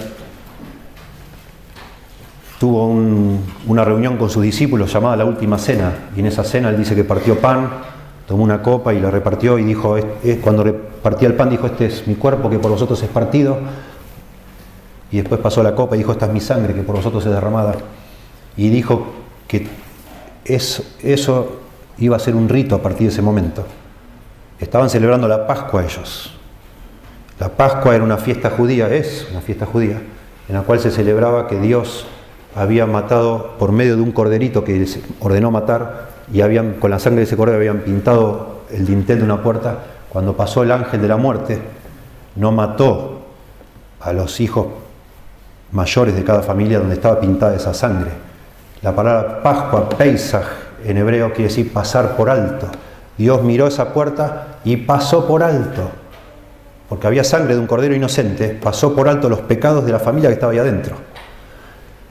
[2.63, 2.85] tuvo
[3.67, 6.95] una reunión con sus discípulos llamada la Última Cena, y en esa cena él dice
[6.95, 7.69] que partió pan,
[8.25, 9.97] tomó una copa y la repartió y dijo,
[10.41, 13.57] cuando repartía el pan dijo, este es mi cuerpo que por vosotros es partido,
[15.11, 17.33] y después pasó la copa y dijo, esta es mi sangre que por vosotros es
[17.33, 17.75] derramada,
[18.55, 19.07] y dijo
[19.45, 19.67] que
[20.45, 21.59] eso, eso
[21.97, 23.65] iba a ser un rito a partir de ese momento.
[24.57, 26.33] Estaban celebrando la Pascua ellos,
[27.41, 30.01] la Pascua era una fiesta judía, es una fiesta judía,
[30.47, 32.07] en la cual se celebraba que Dios
[32.55, 34.85] había matado por medio de un corderito que
[35.19, 39.23] ordenó matar y habían con la sangre de ese cordero habían pintado el dintel de
[39.25, 39.79] una puerta.
[40.09, 41.59] Cuando pasó el ángel de la muerte,
[42.35, 43.21] no mató
[43.99, 44.67] a los hijos
[45.71, 48.11] mayores de cada familia donde estaba pintada esa sangre.
[48.81, 50.45] La palabra Pascua, Pesach,
[50.85, 52.67] en hebreo quiere decir pasar por alto.
[53.17, 55.89] Dios miró esa puerta y pasó por alto
[56.93, 60.29] porque había sangre de un cordero inocente, pasó por alto los pecados de la familia
[60.29, 60.95] que estaba ahí adentro.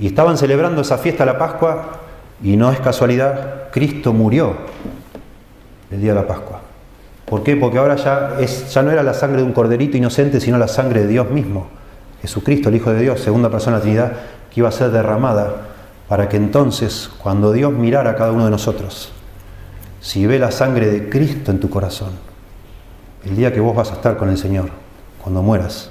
[0.03, 2.01] Y estaban celebrando esa fiesta la Pascua
[2.43, 4.57] y no es casualidad, Cristo murió
[5.93, 6.61] el día de la Pascua.
[7.25, 7.55] ¿Por qué?
[7.55, 11.03] Porque ahora ya, ya no era la sangre de un corderito inocente, sino la sangre
[11.03, 11.69] de Dios mismo.
[12.21, 14.13] Jesucristo, el Hijo de Dios, segunda persona de la Trinidad,
[14.53, 15.69] que iba a ser derramada
[16.09, 19.13] para que entonces, cuando Dios mirara a cada uno de nosotros,
[20.01, 22.11] si ve la sangre de Cristo en tu corazón,
[23.25, 24.71] el día que vos vas a estar con el Señor,
[25.23, 25.91] cuando mueras,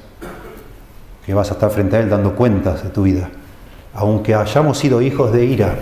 [1.25, 3.29] que vas a estar frente a Él dando cuentas de tu vida,
[3.93, 5.75] aunque hayamos sido hijos de ira,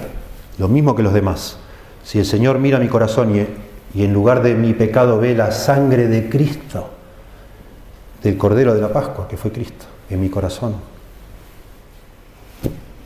[0.58, 1.58] lo mismo que los demás,
[2.04, 6.08] si el Señor mira mi corazón y, en lugar de mi pecado ve la sangre
[6.08, 6.90] de Cristo,
[8.24, 10.76] del Cordero de la Pascua, que fue Cristo, en mi corazón,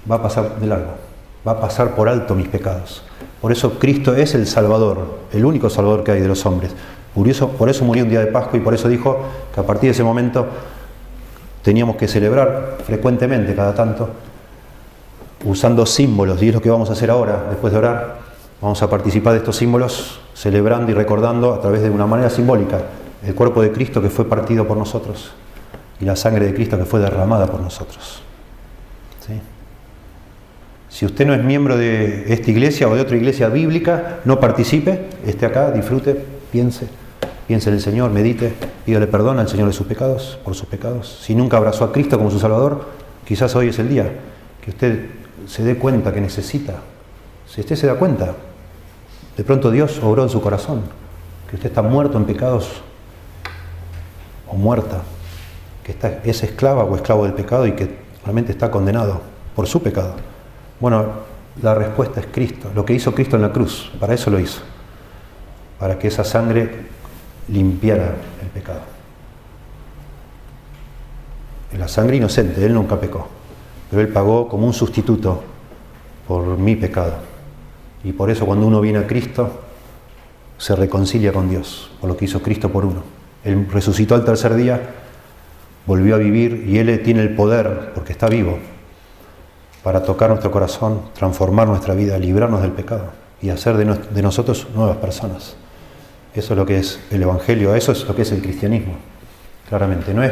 [0.10, 0.94] va a pasar de largo,
[1.48, 3.04] va a pasar por alto mis pecados.
[3.42, 6.72] Por eso Cristo es el Salvador, el único Salvador que hay de los hombres.
[7.14, 9.20] Por eso, por eso murió un día de Pascua y por eso dijo
[9.54, 10.48] que a partir de ese momento
[11.62, 14.10] teníamos que celebrar frecuentemente, cada tanto,
[15.46, 18.20] usando símbolos, y es lo que vamos a hacer ahora, después de orar.
[18.62, 22.82] Vamos a participar de estos símbolos, celebrando y recordando a través de una manera simbólica
[23.26, 25.32] el cuerpo de Cristo que fue partido por nosotros
[26.00, 28.22] y la sangre de Cristo que fue derramada por nosotros.
[30.90, 35.08] Si usted no es miembro de esta iglesia o de otra iglesia bíblica, no participe,
[35.26, 36.88] esté acá, disfrute, piense,
[37.48, 38.54] piense en el Señor, medite,
[38.86, 41.20] pídale perdón al Señor de sus pecados, por sus pecados.
[41.24, 42.86] Si nunca abrazó a Cristo como su Salvador,
[43.26, 44.12] quizás hoy es el día
[44.62, 45.06] que usted
[45.48, 46.76] se dé cuenta que necesita.
[47.48, 48.36] Si usted se da cuenta,
[49.38, 50.82] de pronto Dios obró en su corazón,
[51.50, 52.82] que usted está muerto en pecados
[54.48, 55.02] o muerta,
[55.84, 59.22] que está, es esclava o esclavo del pecado y que realmente está condenado
[59.56, 60.16] por su pecado.
[60.80, 61.06] Bueno,
[61.62, 64.62] la respuesta es Cristo, lo que hizo Cristo en la cruz, para eso lo hizo,
[65.80, 66.88] para que esa sangre
[67.48, 68.82] limpiara el pecado.
[71.78, 73.28] La sangre inocente, Él nunca pecó,
[73.94, 75.44] pero Él pagó como un sustituto
[76.28, 77.14] por mi pecado.
[78.04, 79.52] Y por eso cuando uno viene a Cristo,
[80.58, 83.04] se reconcilia con Dios, por lo que hizo Cristo por uno.
[83.44, 84.82] Él resucitó al tercer día,
[85.86, 88.58] volvió a vivir y Él tiene el poder, porque está vivo,
[89.84, 93.12] para tocar nuestro corazón, transformar nuestra vida, librarnos del pecado
[93.44, 95.56] y hacer de, nosotros nuevas personas.
[96.34, 98.96] Eso es lo que es el Evangelio, eso es lo que es el cristianismo,
[99.70, 100.16] claramente.
[100.16, 100.32] No es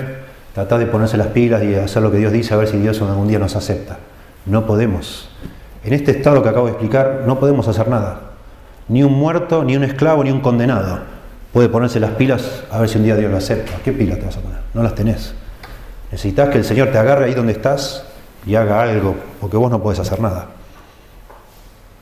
[0.54, 3.02] tratar de ponerse las pilas y hacer lo que Dios dice a ver si Dios
[3.02, 3.98] algún día nos acepta.
[4.46, 5.30] No podemos.
[5.84, 8.22] En este estado que acabo de explicar no podemos hacer nada.
[8.88, 11.12] Ni un muerto, ni un esclavo, ni un condenado
[11.54, 13.74] puede ponerse las pilas a ver si un día Dios lo acepta.
[13.84, 14.60] ¿Qué pilas te vas a poner?
[14.74, 15.34] No las tenés.
[16.12, 18.04] Necesitas que el Señor te agarre ahí donde estás
[18.46, 20.48] y haga algo, porque vos no puedes hacer nada.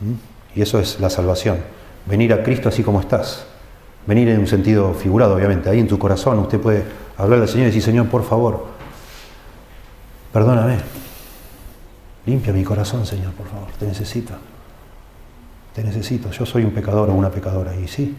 [0.02, 0.58] ¿Mm?
[0.58, 1.58] Y eso es la salvación.
[2.06, 3.45] Venir a Cristo así como estás.
[4.08, 5.70] Venir en un sentido figurado, obviamente.
[5.70, 6.84] Ahí en tu corazón usted puede
[7.20, 8.65] hablar al Señor y decir, Señor, por favor,
[10.34, 10.78] perdóname.
[12.26, 13.67] Limpia mi corazón, Señor, por favor.
[13.78, 14.34] Te necesito.
[15.74, 16.32] Te necesito.
[16.32, 17.76] Yo soy un pecador o una pecadora.
[17.76, 18.15] Y sí.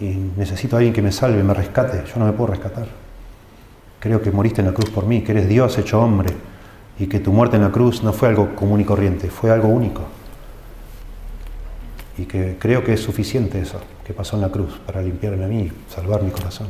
[0.00, 0.06] Y
[0.36, 2.04] necesito a alguien que me salve, me rescate.
[2.06, 2.86] Yo no me puedo rescatar.
[3.98, 6.34] Creo que moriste en la cruz por mí, que eres Dios hecho hombre
[6.98, 9.68] y que tu muerte en la cruz no fue algo común y corriente, fue algo
[9.68, 10.02] único.
[12.18, 15.48] Y que creo que es suficiente eso que pasó en la cruz para limpiarme a
[15.48, 16.68] mí, salvar mi corazón.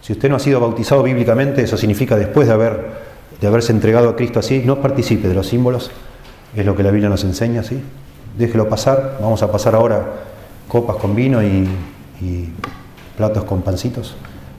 [0.00, 2.90] Si usted no ha sido bautizado bíblicamente, eso significa después de, haber,
[3.40, 5.90] de haberse entregado a Cristo así, no participe de los símbolos,
[6.54, 7.82] es lo que la Biblia nos enseña, ¿sí?
[8.36, 10.04] Déjelo pasar, vamos a pasar ahora
[10.68, 11.68] copas con vino y,
[12.20, 12.48] y
[13.16, 14.16] platos con pancitos.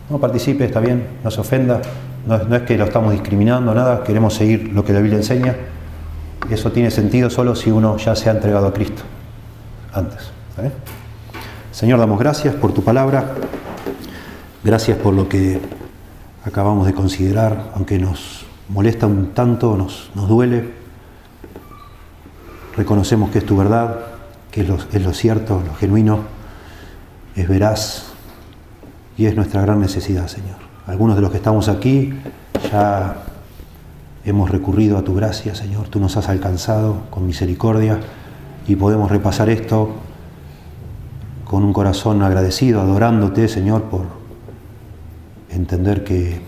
[0.09, 1.81] No participe, está bien, no se ofenda,
[2.25, 5.55] no, es que lo estamos discriminando, nada, queremos seguir lo que la Biblia enseña.
[6.49, 9.03] Eso tiene sentido solo si uno ya se ha entregado a Cristo
[9.93, 10.31] antes.
[11.71, 13.33] Señor, damos gracias por tu palabra,
[14.65, 15.61] gracias por lo que
[16.43, 20.71] acabamos de considerar, aunque nos molesta un tanto, nos, nos duele.
[22.75, 23.99] Reconocemos que es tu verdad,
[24.49, 26.21] que es lo, es lo cierto, lo genuino,
[27.35, 28.07] es veraz
[29.17, 30.57] y es nuestra gran necesidad, Señor.
[30.87, 32.15] Algunos de los que estamos aquí
[32.71, 33.17] ya
[34.25, 35.89] hemos recurrido a tu gracia, Señor.
[35.89, 37.99] Tú nos has alcanzado con misericordia
[38.67, 39.91] y podemos repasar esto
[41.43, 44.24] con un corazón agradecido, adorándote, Señor, por
[45.55, 46.41] entender que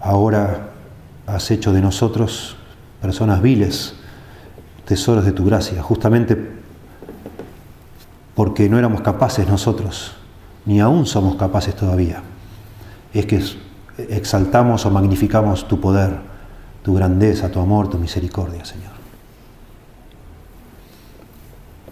[0.00, 0.70] ahora
[1.26, 2.56] has hecho de nosotros
[3.00, 3.94] personas viles,
[4.84, 6.58] tesoros de tu gracia, justamente
[8.34, 10.12] porque no éramos capaces nosotros,
[10.64, 12.22] ni aún somos capaces todavía
[13.12, 13.42] es que
[13.98, 16.18] exaltamos o magnificamos tu poder,
[16.82, 18.92] tu grandeza, tu amor, tu misericordia, Señor.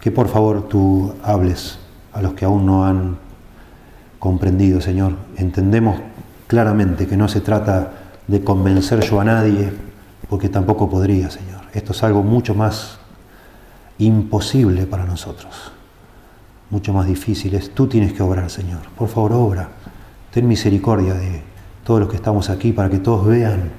[0.01, 1.78] Que por favor tú hables
[2.12, 3.18] a los que aún no han
[4.26, 5.12] comprendido, Señor.
[5.36, 6.00] Entendemos
[6.48, 7.92] claramente que no se trata
[8.26, 9.72] de convencer yo a nadie,
[10.28, 11.60] porque tampoco podría, Señor.
[11.72, 12.98] Esto es algo mucho más
[13.98, 15.70] imposible para nosotros,
[16.70, 17.56] mucho más difícil.
[17.72, 18.80] Tú tienes que obrar, Señor.
[18.98, 19.68] Por favor, obra
[20.32, 21.42] ten misericordia de
[21.84, 23.70] todos los que estamos aquí para que todos vean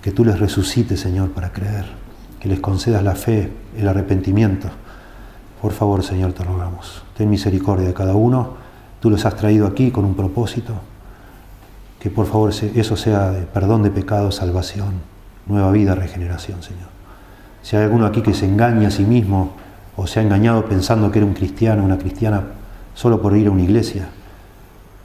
[0.00, 1.84] que tú les resucites, Señor, para creer,
[2.40, 4.68] que les concedas la fe, el arrepentimiento.
[5.60, 7.04] Por favor, Señor, te rogamos.
[7.16, 8.57] Ten misericordia de cada uno.
[9.00, 10.74] Tú los has traído aquí con un propósito.
[12.00, 15.00] Que por favor eso sea de perdón de pecado, salvación,
[15.46, 16.88] nueva vida, regeneración, Señor.
[17.62, 19.52] Si hay alguno aquí que se engaña a sí mismo
[19.96, 22.44] o se ha engañado pensando que era un cristiano, una cristiana,
[22.94, 24.08] solo por ir a una iglesia,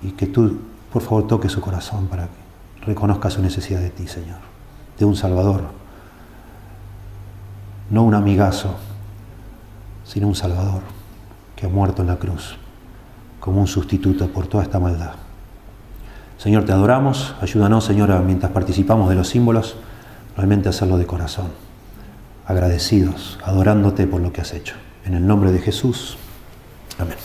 [0.04, 0.60] y que tú,
[0.92, 4.38] por favor, toques su corazón para que reconozca su necesidad de ti, Señor,
[5.00, 5.64] de un Salvador,
[7.90, 8.76] no un amigazo,
[10.04, 10.82] sino un Salvador
[11.56, 12.58] que ha muerto en la cruz
[13.44, 15.16] como un sustituto por toda esta maldad.
[16.38, 19.76] Señor, te adoramos, ayúdanos, Señor, mientras participamos de los símbolos,
[20.38, 21.48] realmente hacerlo de corazón,
[22.46, 24.76] agradecidos, adorándote por lo que has hecho.
[25.04, 26.16] En el nombre de Jesús.
[26.98, 27.18] Amén.